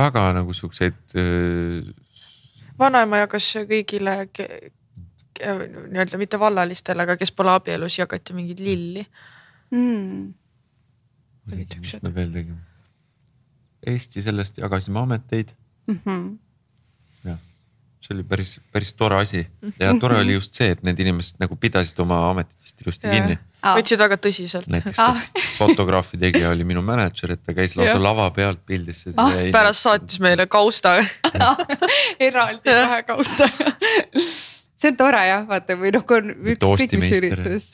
[0.01, 1.87] väga nagu siukseid äh....
[2.79, 4.17] vanaema jagas kõigile
[5.41, 9.07] nii-öelda mitte vallalistele, aga kes pole abielus, jagati mingeid lilli
[9.73, 10.27] mm..
[11.55, 12.61] mis me veel tegime?
[13.81, 15.55] Eesti sellest jagasime ameteid
[15.91, 16.01] mm.
[16.07, 17.31] -hmm.
[17.31, 17.39] jah,
[18.01, 19.45] see oli päris, päris tore asi
[19.79, 23.17] ja tore oli just see, et need inimesed nagu pidasid oma ametitest ilusti ja.
[23.19, 23.39] kinni.
[23.79, 24.71] võtsid väga tõsiselt.
[24.73, 25.21] näiteks ah.
[25.61, 29.35] fotograafi tegija oli minu mänedžer, et ta käis lausa lava pealt pildis ah,.
[29.53, 30.97] pärast saatis meile kausta
[32.31, 33.77] eraldi kahe kaustaga
[34.81, 37.71] see on tore jah, vaata või noh, kui on ükskõik mis üritus.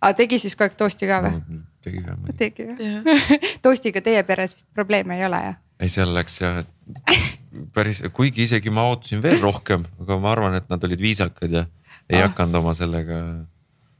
[0.00, 1.64] aga tegi siis kogu aeg toosti ka või no,?
[1.84, 2.16] tegi ka.
[2.38, 5.60] tegi jah toostiga teie peres vist probleeme ei ole jah?
[5.78, 7.37] ei, seal läks jah, et
[7.74, 11.64] päris, kuigi isegi ma ootasin veel rohkem, aga ma arvan, et nad olid viisakad ja
[12.08, 12.28] ei ah.
[12.28, 13.22] hakanud oma sellega.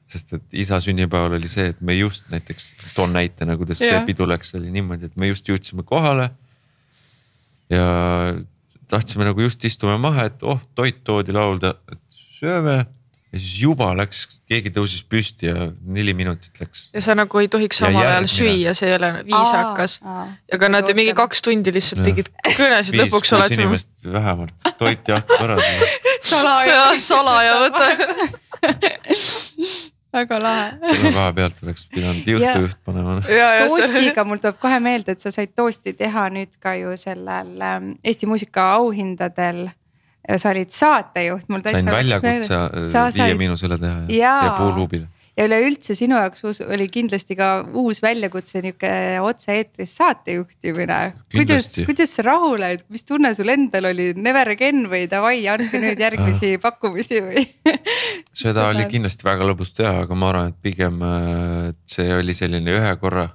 [0.09, 3.98] sest et isa sünnipäeval oli see, et me just näiteks toon näitena, kuidas yeah.
[3.98, 6.30] see pidu läks, oli niimoodi, et me just jõudsime kohale.
[7.70, 7.88] ja
[8.88, 12.86] tahtsime nagu just istume maha, et oh toit toodi laulda, et sööme
[13.33, 16.87] ja siis juba läks, keegi tõusis püsti ja neli minutit läks.
[16.95, 19.93] ja sa nagu ei tohiks samal ajal süüa, see ei ole viisakas.
[20.53, 23.53] ja ka nad ju mingi kaks tundi lihtsalt tegid kõnesid, lõpuks oled.
[23.53, 25.57] viis-kuus inimest vähemalt, toit jahtus ära.
[26.33, 26.81] salaja.
[27.05, 27.87] salaja võta
[30.18, 30.68] väga lahe.
[30.81, 33.20] selle koha pealt oleks pidanud juhtujuht panema.
[33.68, 37.91] toostiga mul tuleb kohe meelde, et sa said toosti teha nüüd ka ju sellel ähm,
[38.05, 39.68] Eesti muusika auhindadel
[40.37, 43.39] sa olid saatejuht, sain väljakutse Viie said...
[43.39, 45.09] Miinusele teha ja, ja, ja Puuluubile.
[45.39, 47.49] ja üleüldse sinu jaoks oli kindlasti ka
[47.81, 48.91] uus väljakutse nihuke
[49.24, 50.99] otse-eetris saate juhtimine.
[51.33, 56.05] kuidas, kuidas sa rahule, mis tunne sul endal oli, never again või davai, andke nüüd
[56.05, 57.49] järgmisi pakkumisi või?
[58.43, 61.01] Seda oli kindlasti väga lõbus teha, aga ma arvan, et pigem,
[61.72, 63.31] et see oli selline ühe korra.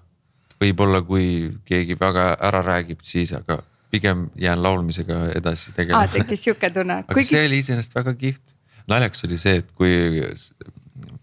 [0.62, 1.26] võib-olla kui
[1.66, 3.64] keegi väga ära räägib, siis, aga
[3.94, 6.10] pigem jään laulmisega edasi tegelema.
[6.12, 7.02] tekkis sihuke tunne.
[7.04, 7.30] aga Kuigi...
[7.36, 8.56] see oli iseenesest väga kihvt.
[8.90, 9.94] naljakas oli see, et kui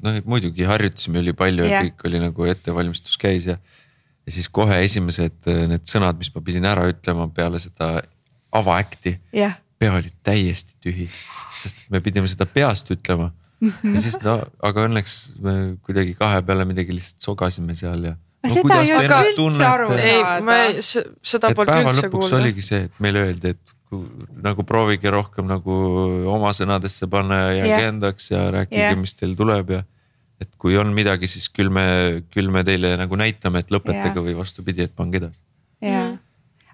[0.05, 1.81] noh, muidugi harjutasime ülipalju yeah.
[1.81, 3.59] ja kõik oli nagu ettevalmistus käis ja.
[4.27, 7.93] ja siis kohe esimesed need sõnad, mis ma pidin ära ütlema peale seda
[8.57, 9.59] avaäkti yeah..
[9.81, 11.11] pea oli täiesti tühi,
[11.61, 15.55] sest me pidime seda peast ütlema ja siis no, aga õnneks me
[15.85, 20.07] kuidagi kahe peale midagi lihtsalt sogasime seal ja no, seda ei olnud üldse aru saada.
[20.09, 22.41] ei, ma ei, seda polnud üldse kuulda.
[22.41, 23.77] oligi see, et meile öeldi, et
[24.45, 25.77] nagu proovige rohkem nagu
[26.31, 27.89] oma sõnadesse panna ja jääge yeah.
[27.91, 29.83] endaks ja rääkige yeah., mis teil tuleb ja.
[30.41, 31.85] et kui on midagi, siis küll me,
[32.31, 34.27] küll me teile nagu näitame, et lõpetage yeah.
[34.31, 35.43] või vastupidi, et pange edasi.
[35.85, 36.15] jah,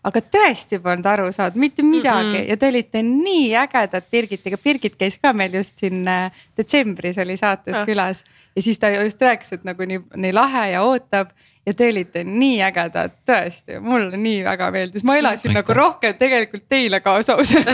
[0.07, 2.49] aga tõesti polnud aru saanud mitte midagi mm -mm.
[2.51, 7.37] ja te olite nii ägedad Birgitiga, Birgit käis ka meil just siin äh, detsembris oli
[7.37, 7.87] saates ja.
[7.89, 8.25] külas
[8.57, 11.33] ja siis ta just rääkis, et nagu nii, nii lahe ja ootab
[11.67, 15.59] ja te olite nii ägedad, tõesti, mulle nii väga meeldis, ma elasin Aitäh.
[15.59, 17.67] nagu rohkem tegelikult teile kaasa ausalt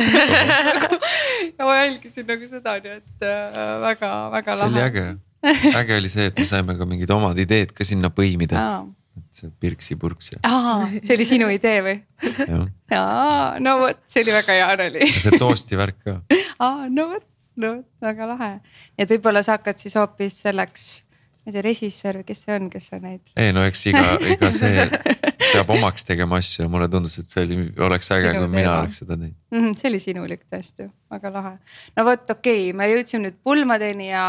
[1.59, 3.26] ja ma jälgisin nagu seda, nii et
[3.84, 4.64] väga-väga äh, lahe.
[4.64, 5.05] see oli äge,
[5.82, 8.64] äge oli see, et me saime ka mingid omad ideed ka sinna põimida.
[9.20, 10.40] et see Pirksi-Purks ja.
[11.03, 11.97] see oli sinu idee või?
[12.95, 15.12] jaa, no vot, see oli väga hea nali.
[15.20, 16.18] see toosti värk ka.
[16.64, 17.28] aa, no vot,
[17.61, 18.53] no vot, väga lahe.
[18.97, 20.93] et võib-olla sa hakkad siis hoopis selleks
[21.43, 23.32] ma ei tea, režissöör või kes see on, kes sa neid.
[23.36, 24.84] ei no eks iga, iga see
[25.53, 29.03] peab omaks tegema asju ja mulle tundus, et see oli, oleks äge, kui mina oleks
[29.03, 29.59] seda teinud mm.
[29.59, 31.57] -hmm, see oli sinulik tõesti, väga lahe.
[31.97, 34.26] no vot, okei okay,, me jõudsime nüüd pulmadeni ja,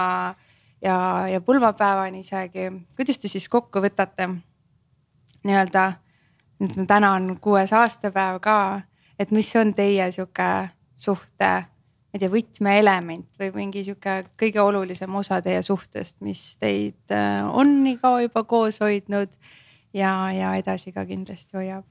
[0.82, 0.97] ja,
[1.30, 2.72] ja pulmapäevani isegi.
[2.97, 4.30] kuidas te siis kokku võtate
[5.43, 5.91] nii-öelda,
[6.64, 8.82] nüüd on täna on kuues aastapäev ka,
[9.20, 10.49] et mis on teie sihuke
[10.97, 11.53] suhte
[12.14, 17.41] ma ei tea, võtmeelement või mingi sihuke kõige olulisem osa teie suhtest, mis teid äh,
[17.41, 19.34] on nii kaua juba koos hoidnud
[19.97, 21.88] ja, ja edasi ka kindlasti hoiab?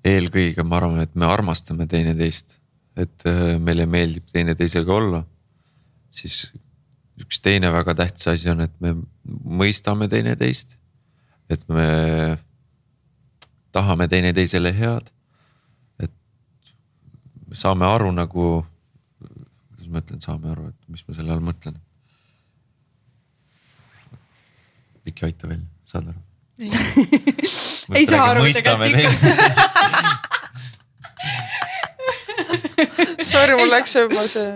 [0.00, 2.56] eelkõige ma arvan, et me armastame teineteist,
[2.96, 5.26] et äh, meile meeldib teineteisega olla.
[6.10, 6.54] siis
[7.20, 8.96] üks teine väga tähtis asi on, et me
[9.28, 10.78] mõistame teineteist,
[11.52, 12.38] et me
[13.76, 15.12] tahame teineteisele head
[17.52, 18.64] saame aru nagu,
[19.90, 21.76] kuidas ma ütlen, saame aru, et mis ma selle all mõtlen.
[25.04, 26.20] Viki, aita välja, saad aru?
[27.96, 29.24] ei saa aru tegelikult.
[33.30, 34.50] Sorry, mul läks juba see.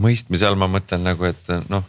[0.00, 1.84] mõistmise all ma mõtlen nagu, et noh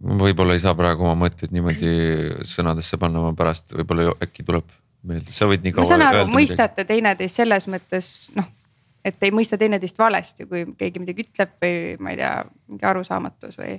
[0.00, 1.90] võib-olla ei saa praegu oma mõtteid niimoodi
[2.48, 4.64] sõnadesse panna, ma pärast võib-olla äkki tuleb
[5.06, 5.84] meelde, sa võid nii kaua.
[5.84, 8.48] ma saan aru, mõistate teineteist selles mõttes noh,
[9.04, 12.34] et ei mõista teineteist valesti, kui keegi midagi ütleb või ma ei tea,
[12.68, 13.78] mingi arusaamatus või.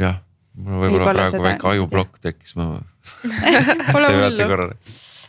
[0.00, 0.20] jah,
[0.58, 1.46] mul võib-olla praegu seda...
[1.48, 2.68] väike ajuplokk tekkis, ma
[3.92, 4.68] Pole hullu.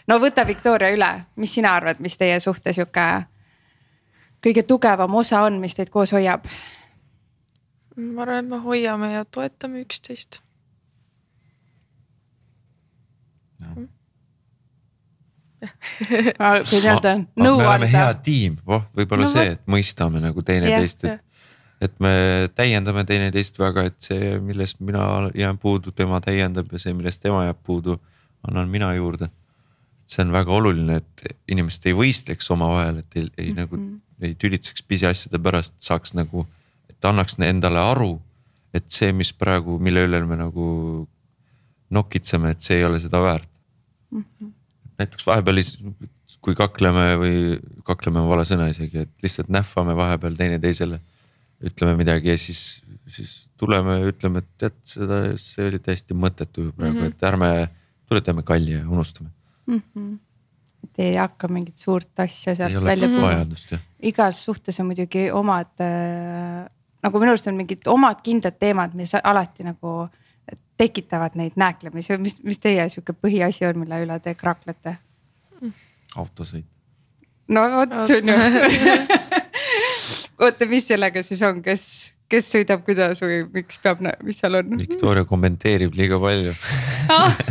[0.08, 1.12] no võta Viktoria üle,
[1.42, 3.08] mis sina arvad, mis teie suhte sihuke
[4.46, 6.46] kõige tugevam osa on, mis teid koos hoiab?
[7.96, 10.42] ma arvan, et me hoiame ja toetame üksteist
[13.64, 13.88] no..
[16.70, 17.62] kui nii-öelda nõu anda.
[17.62, 21.24] me oleme hea tiim, voh, võib-olla no, see, et mõistame nagu teineteist, et.
[21.88, 22.14] et me
[22.56, 27.46] täiendame teineteist väga, et see, millest mina jään puudu, tema täiendab ja see, millest tema
[27.48, 28.00] jääb puudu,
[28.48, 29.30] annan mina juurde.
[30.06, 33.62] see on väga oluline, et inimesed ei võistleks omavahel, et ei, ei mm -hmm.
[33.62, 33.80] nagu
[34.22, 36.46] ei tülitseks pisiasjade pärast, saaks nagu
[36.90, 38.22] et annaks endale aru,
[38.76, 40.68] et see, mis praegu, mille üle me nagu
[41.96, 43.50] nokitseme, et see ei ole seda väärt
[44.12, 44.24] mm.
[44.24, 44.52] -hmm.
[45.00, 45.62] Näiteks vahepeal,
[46.44, 47.38] kui kakleme või
[47.88, 51.00] kakleme on vale sõna isegi, et lihtsalt nähvame vahepeal teineteisele.
[51.66, 56.72] ütleme midagi ja siis, siis tuleme ja ütleme, et tead seda, see oli täiesti mõttetu
[56.76, 57.16] praegu mm, -hmm.
[57.16, 57.70] et ärme,
[58.10, 59.30] tule teeme kalli ja unustame
[59.68, 59.82] mm.
[59.82, 60.16] -hmm
[60.86, 63.80] et ei hakka mingit suurt asja sealt välja puhuma.
[64.04, 66.70] igas suhtes on muidugi omad äh,
[67.06, 69.96] nagu minu arust on mingid omad kindlad teemad, mis alati nagu
[70.78, 74.98] tekitavad neid nääklemisi, mis, mis teie sihuke põhiasi on, mille üle te kraklete?
[76.16, 76.66] autosõit.
[77.48, 78.36] no vot on ju
[80.44, 81.84] oota, mis sellega siis on, kes,
[82.32, 84.66] kes sõidab kuidas või miks peab, mis seal on?
[84.82, 86.54] Victoria kommenteerib liiga palju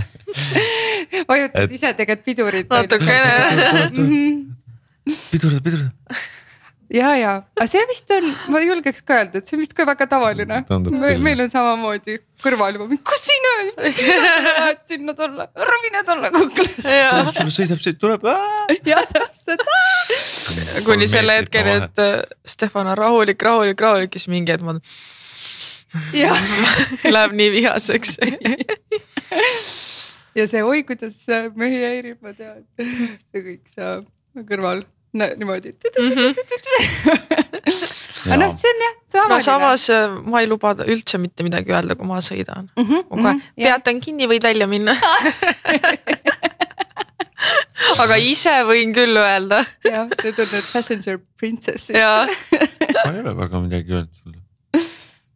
[1.30, 1.70] vajutad et...
[1.78, 2.66] ise tegelikult pidurit.
[2.70, 3.32] natukene.
[5.30, 5.88] pidurda, pidurda
[6.92, 9.86] ja, ja, aga see vist on, ma julgeks ka öelda, et see on vist ka
[9.88, 10.60] väga tavaline.
[10.90, 13.52] meil, meil on samamoodi kõrval juba, kus sina
[14.58, 16.98] lähed sinna tulla, ära mine tulla kuklasse.
[17.38, 18.28] sul sõidab, tuleb.
[18.90, 19.64] ja täpselt.
[20.86, 22.16] kuni selle hetkeni, et äh,
[22.46, 24.78] Stefan on rahulik, rahulik, rahulik, siis mingi hetk ma.
[27.14, 28.16] Läheb nii vihaseks
[30.38, 31.20] ja see oi, kuidas
[31.54, 34.10] mehi häirib, ma tean, see kõik saab
[34.50, 34.82] kõrval
[35.14, 35.70] no, niimoodi.
[35.74, 36.34] -hmm.
[38.24, 38.94] aga noh, see on jah
[39.30, 39.96] no samas äh,
[40.30, 42.84] ma ei luba üldse mitte midagi öelda, kui ma sõidan mm.
[42.84, 44.92] -hmm, kohe mm -hmm, peatan kinni, võid välja minna
[48.04, 49.58] aga ise võin küll öelda.
[49.84, 51.96] jah, need on need passenger princess'id.
[51.96, 52.00] ma
[53.12, 54.38] ei ole väga midagi öelnud sulle.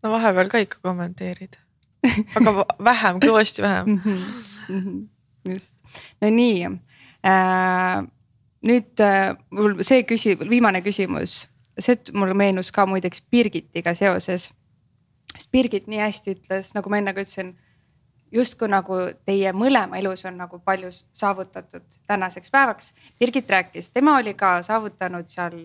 [0.03, 1.55] no vahepeal ka ikka kommenteerid,
[2.41, 2.51] aga
[2.91, 4.01] vähem, kõvasti vähem mm.
[4.05, 4.18] -hmm.
[4.68, 4.99] Mm -hmm
[5.45, 5.76] just,
[6.20, 6.64] no nii
[7.24, 8.03] äh,.
[8.67, 11.45] Nüüd äh, mul see küsi-, viimane küsimus,
[11.79, 14.53] see mulle meenus ka muideks Birgitiga seoses.
[15.37, 17.55] sest Birgit nii hästi ütles, nagu ma enne ka ütlesin
[18.33, 18.97] justkui nagu
[19.27, 22.93] teie mõlema elus on nagu palju saavutatud tänaseks päevaks.
[23.21, 25.57] Birgit rääkis, tema oli ka saavutanud seal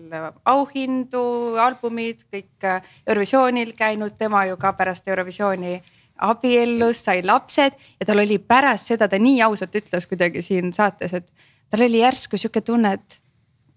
[0.44, 1.24] auhindu,
[1.60, 5.80] albumid, kõik äh, Eurovisioonil käinud, tema ju ka pärast Eurovisiooni
[6.24, 11.14] abiellus, sai lapsed ja tal oli pärast seda, ta nii ausalt ütles kuidagi siin saates,
[11.14, 11.28] et
[11.74, 13.18] tal oli järsku sihuke tunne, et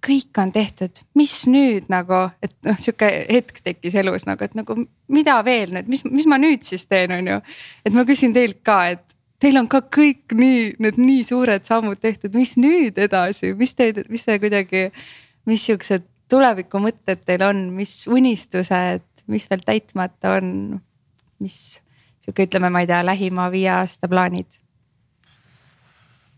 [0.05, 4.75] kõik on tehtud, mis nüüd nagu, et noh, sihuke hetk tekkis elus nagu, et nagu
[5.09, 7.39] mida veel nüüd, mis, mis ma nüüd siis teen, on ju.
[7.85, 11.97] et ma küsin teilt ka, et teil on ka kõik nii, need nii suured sammud
[12.01, 14.85] tehtud, mis nüüd edasi, mis teid, mis te kuidagi,
[15.49, 20.53] mis siuksed tulevikumõtted teil on, mis unistused, mis veel täitmata on,
[21.41, 21.59] mis
[22.21, 24.61] sihuke, ütleme, ma ei tea, lähima viie aasta plaanid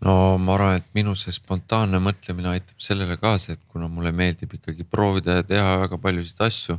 [0.05, 4.53] no ma arvan, et minu see spontaanne mõtlemine aitab sellele kaasa, et kuna mulle meeldib
[4.59, 6.77] ikkagi proovida ja teha väga paljusid asju,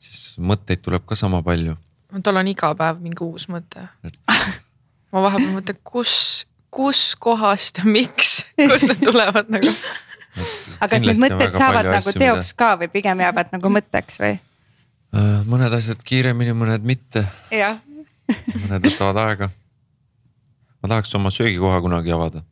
[0.00, 1.76] siis mõtteid tuleb ka sama palju.
[2.24, 3.88] tal on iga päev mingi uus mõte
[5.12, 6.14] ma vahepeal mõtlen, kus,
[6.70, 9.72] kus kohast ja miks, kust need tulevad nagu.
[10.82, 12.60] aga kas need mõtted saavad nagu asju, teoks mida...
[12.64, 14.34] ka või pigem jäävad nagu mõtteks või?
[15.16, 17.24] Äh, mõned asjad kiiremini, mõned mitte.
[17.48, 19.52] mõned võtavad aega
[20.82, 22.44] ma tahaks oma söögikoha kunagi avada.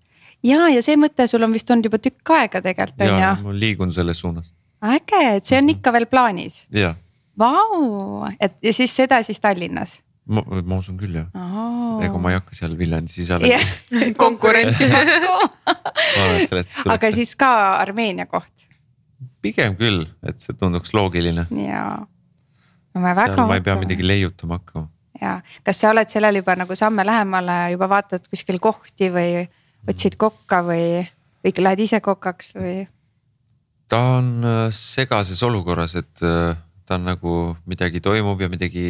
[0.43, 3.35] ja, ja see mõte sul on vist olnud juba tükk aega tegelikult on ju?
[3.49, 4.53] ma liigun selles suunas.
[4.83, 6.64] äge, et see on ikka veel plaanis.
[7.37, 9.99] Vau, et ja siis seda siis Tallinnas?
[10.27, 12.03] ma, ma usun küll jah oh..
[12.05, 14.14] ega ma ei hakka seal Viljandis ise olema yeah.
[14.22, 18.66] konkurentsi pakku aga siis ka Armeenia koht?
[19.45, 21.45] pigem küll, et see tunduks loogiline.
[21.62, 22.03] jaa.
[22.03, 23.37] no ma väga.
[23.37, 24.89] seal ma ei pea midagi leiutama hakkama
[25.20, 29.46] ja kas sa oled sellele juba nagu samme lähemale, juba vaatad kuskil kohti või
[29.88, 31.04] otsid kokka või,
[31.44, 32.86] või lähed ise kokaks või?
[33.88, 36.56] ta on äh, segases olukorras, et äh,
[36.86, 37.34] ta on nagu
[37.66, 38.86] midagi toimub ja midagi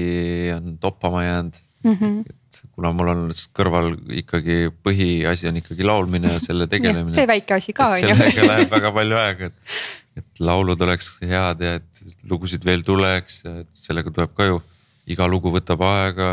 [0.56, 1.96] on toppama jäänud mm.
[2.00, 2.20] -hmm.
[2.30, 3.22] et kuna mul on
[3.56, 7.14] kõrval ikkagi põhiasi on ikkagi laulmine ja selle tegelemine.
[7.14, 8.08] see väike asi ka on ju.
[8.08, 9.76] sellega läheb väga palju aega, et,
[10.22, 14.62] et laulud oleks head ja et lugusid veel tuleks ja et sellega tuleb ka ju
[15.06, 16.30] iga lugu võtab aega,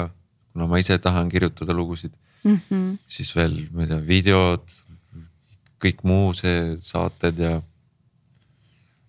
[0.53, 2.13] kuna ma ise tahan kirjutada lugusid
[2.43, 2.59] mm.
[2.69, 2.97] -hmm.
[3.07, 4.75] siis veel, ma ei tea, videod,
[5.83, 7.57] kõik muu see saated ja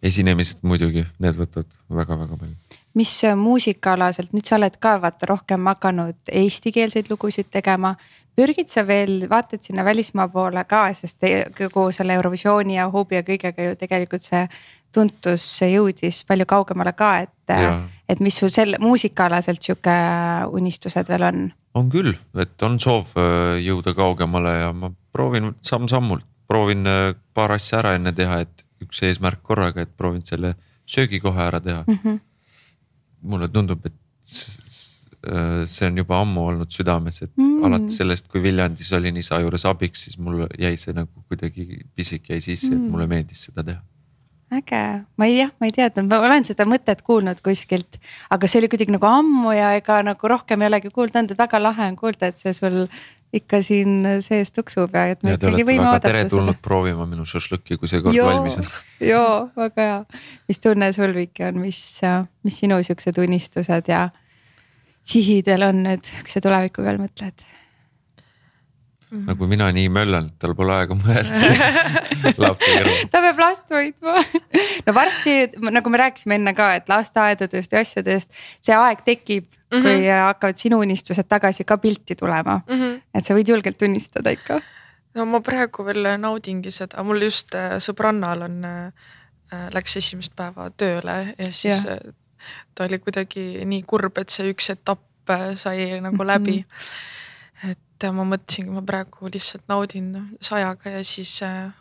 [0.05, 2.81] esinemised muidugi, need võtavad väga-väga palju.
[2.95, 7.97] mis muusikaalaselt, nüüd sa oled ka vaata rohkem hakanud eestikeelseid lugusid tegema.
[8.35, 11.23] pürgid sa veel, vaatad sinna välismaa poole ka, sest
[11.59, 14.49] kogu selle Eurovisiooni ja hoobi ja kõigega ju tegelikult see
[14.95, 17.55] tuntus jõudis palju kaugemale ka, et,
[18.09, 19.95] et mis sul selle muusikaalaselt sihuke
[20.55, 21.45] unistused veel on?
[21.75, 27.57] on küll, et on soov äh, jõuda kaugemale ja ma proovin samm-sammult, proovin äh, paar
[27.57, 30.55] asja ära enne teha, et üks eesmärk korraga, et proovin selle
[30.87, 31.99] söögikoha ära teha mm.
[32.03, 32.21] -hmm.
[33.23, 33.97] mulle tundub, et
[35.27, 37.65] äh, see on juba ammu olnud südames, et mm.
[37.67, 42.31] alates sellest, kui Viljandis olin isa juures abiks, siis mul jäi see nagu kuidagi pisik
[42.31, 43.83] jäi sisse mm, et mulle meeldis seda teha
[44.61, 44.83] äge,
[45.19, 47.99] ma ei jah, ma ei teadnud, ma olen seda mõtet kuulnud kuskilt,
[48.35, 51.45] aga see oli kuidagi nagu ammu ja ega nagu rohkem ei olegi kuulda olnud, et
[51.45, 52.85] väga lahe on kuulda, et see sul
[53.35, 56.07] ikka siin sees tuksub ja et me ja ikkagi võime oodata.
[56.07, 58.69] teretulnud proovima minu šašlõkki, kui see kord joo, valmis on.
[59.13, 59.97] joo, väga hea.
[60.51, 61.81] mis tunne sul, Viki on, mis,
[62.47, 64.07] mis sinu siuksed unistused ja
[65.05, 67.47] sihid veel on nüüd, kui sa tuleviku peal mõtled?
[69.15, 69.27] -hmm.
[69.31, 71.35] nagu mina nii möllan, tal pole aega mõelda
[73.13, 74.17] ta peab last hoidma
[74.87, 75.35] no varsti,
[75.71, 79.83] nagu me rääkisime enne ka, et lasteaedadest ja asjadest, see aeg tekib mm, -hmm.
[79.83, 82.81] kui hakkavad sinu unistused tagasi ka pilti tulema mm.
[82.81, 83.01] -hmm.
[83.15, 84.61] et sa võid julgelt tunnistada ikka.
[85.15, 88.93] no ma praegu veel naudingi seda, mul just äh, sõbrannal on äh,,
[89.73, 91.93] läks esimest päeva tööle ja siis ja.
[91.93, 92.15] Äh,
[92.75, 96.65] ta oli kuidagi nii kurb, et see üks etapp äh, sai nagu läbi mm.
[96.71, 97.13] -hmm
[98.09, 100.13] et ma mõtlesingi, ma praegu lihtsalt naudin
[100.45, 101.73] sajaga ja siis äh,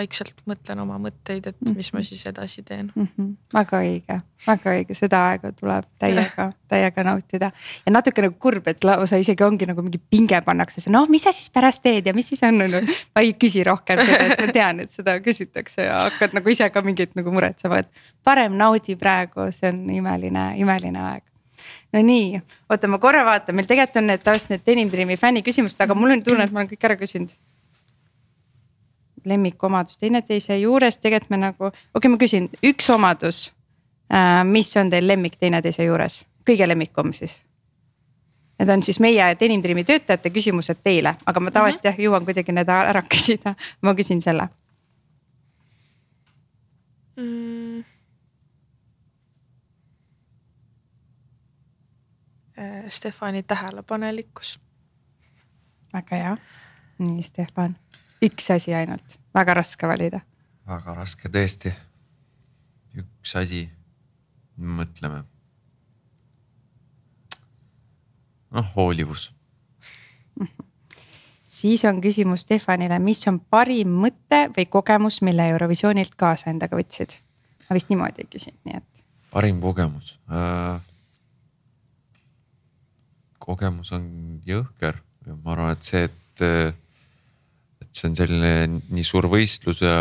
[0.00, 2.06] vaikselt mõtlen oma mõtteid, et mis ma mhm.
[2.06, 3.06] siis edasi teen mm.
[3.06, 3.30] -hmm.
[3.54, 4.16] väga õige,
[4.46, 7.50] väga õige, seda aega tuleb täiega, täiega nautida
[7.86, 11.34] ja natuke nagu kurb, et lausa isegi ongi nagu mingi pinge pannakse, noh, mis sa
[11.36, 12.82] siis pärast teed ja mis siis on, on ju.
[13.14, 16.70] ma ei küsi rohkem seda, et ma tean, et seda küsitakse ja hakkad nagu ise
[16.70, 21.29] ka mingeid nagu muretsema, et parem naudi praegu, see on imeline, imeline aeg
[21.92, 25.42] no nii, oota, ma korra vaatan, meil tegelikult on need tavaliselt need Denim Dreami fänni
[25.46, 27.34] küsimused, aga mul on tunne, et ma olen kõik ära küsinud.
[29.24, 33.50] lemmikomadus teineteise juures, tegelikult me nagu, okei okay,, ma küsin, üks omadus
[34.08, 34.44] äh,.
[34.44, 37.40] mis on teil lemmik teineteise juures, kõige lemmikum siis?
[38.60, 42.52] Need on siis meie Denim Dreami töötajate küsimused teile, aga ma tavaliselt jah jõuan kuidagi
[42.52, 44.48] need ära küsida, ma küsin selle
[47.16, 47.89] mm..
[52.88, 54.58] Stefani tähelepanelikkus.
[55.92, 56.36] väga hea,
[56.98, 57.76] nii Stefan,
[58.22, 60.20] üks asi ainult, väga raske valida.
[60.68, 61.72] väga raske tõesti.
[62.96, 63.70] üks asi,
[64.58, 65.24] mõtleme.
[68.50, 69.32] noh, hoolivus
[71.60, 77.20] siis on küsimus Stefanile, mis on parim mõte või kogemus, mille Eurovisioonilt kaasa endaga võtsid?
[77.68, 79.04] ma vist niimoodi küsin, nii et.
[79.30, 80.89] parim kogemus äh,?
[83.50, 84.06] Kogemus on
[84.46, 86.44] jõhker ja ma arvan, et see, et,
[87.84, 89.94] et see on selline nii suur võistlus ja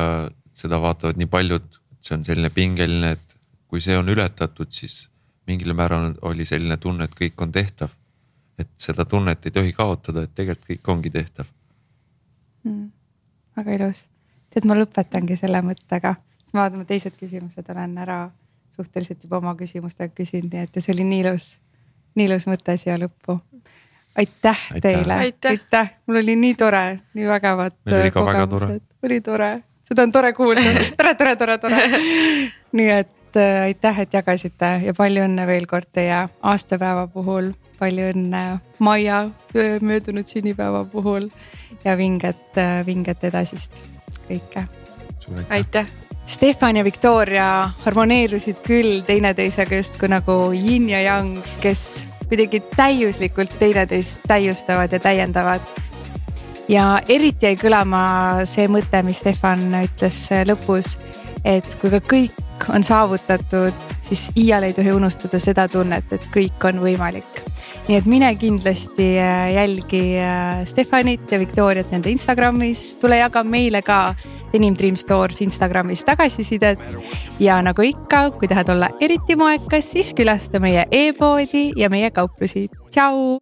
[0.55, 3.37] seda vaatavad nii paljud, see on selline pingeline, et
[3.69, 5.07] kui see on ületatud, siis
[5.49, 7.95] mingil määral oli selline tunne, et kõik on tehtav.
[8.59, 11.47] et seda tunnet ei tohi kaotada, et tegelikult kõik ongi tehtav
[12.67, 12.89] mm,.
[13.55, 14.01] väga ilus,
[14.51, 18.19] tead, ma lõpetangi selle mõttega, sest ma vaatan, ma teised küsimused olen ära
[18.75, 21.47] suhteliselt juba oma küsimustega küsinud, nii et see oli nii ilus
[22.15, 23.39] nii ilus mõte siia lõppu.
[24.17, 27.77] aitäh teile, aitäh, aitäh., mul oli nii tore, nii vägevad
[28.13, 29.51] kogemused, oli tore,
[29.83, 30.61] seda on tore kuulda.
[30.97, 31.85] Tore, tore, tore, tore.
[32.71, 38.11] nii et äh, aitäh, et jagasite ja palju õnne veel kord teie aastapäeva puhul, palju
[38.13, 38.43] õnne
[38.79, 39.23] Maia
[39.81, 41.29] möödunud sünnipäeva puhul
[41.85, 43.81] ja vinget, äh, vinget edasist
[44.27, 44.67] kõike.
[45.49, 53.55] aitäh Stefan ja Victoria harmoneerusid küll teineteisega justkui nagu yin ja yang, kes kuidagi täiuslikult
[53.57, 55.65] teineteist täiustavad ja täiendavad.
[56.69, 58.03] ja eriti jäi kõlama
[58.45, 60.99] see mõte, mis Stefan ütles lõpus,
[61.41, 63.73] et kui ka kõik on saavutatud,
[64.05, 67.41] siis iial ei tohi unustada seda tunnet, et kõik on võimalik
[67.89, 73.81] nii et mine kindlasti äh, jälgi äh, Stefanit ja Victoriat nende Instagramis, tule jaga meile
[73.81, 74.13] ka
[74.53, 76.79] Denim Dream Stores Instagramis tagasisidet.
[77.39, 82.67] ja nagu ikka, kui tahad olla eriti moekas, siis külasta meie e-poodi ja meie kauplusi.
[82.93, 83.37] tšau.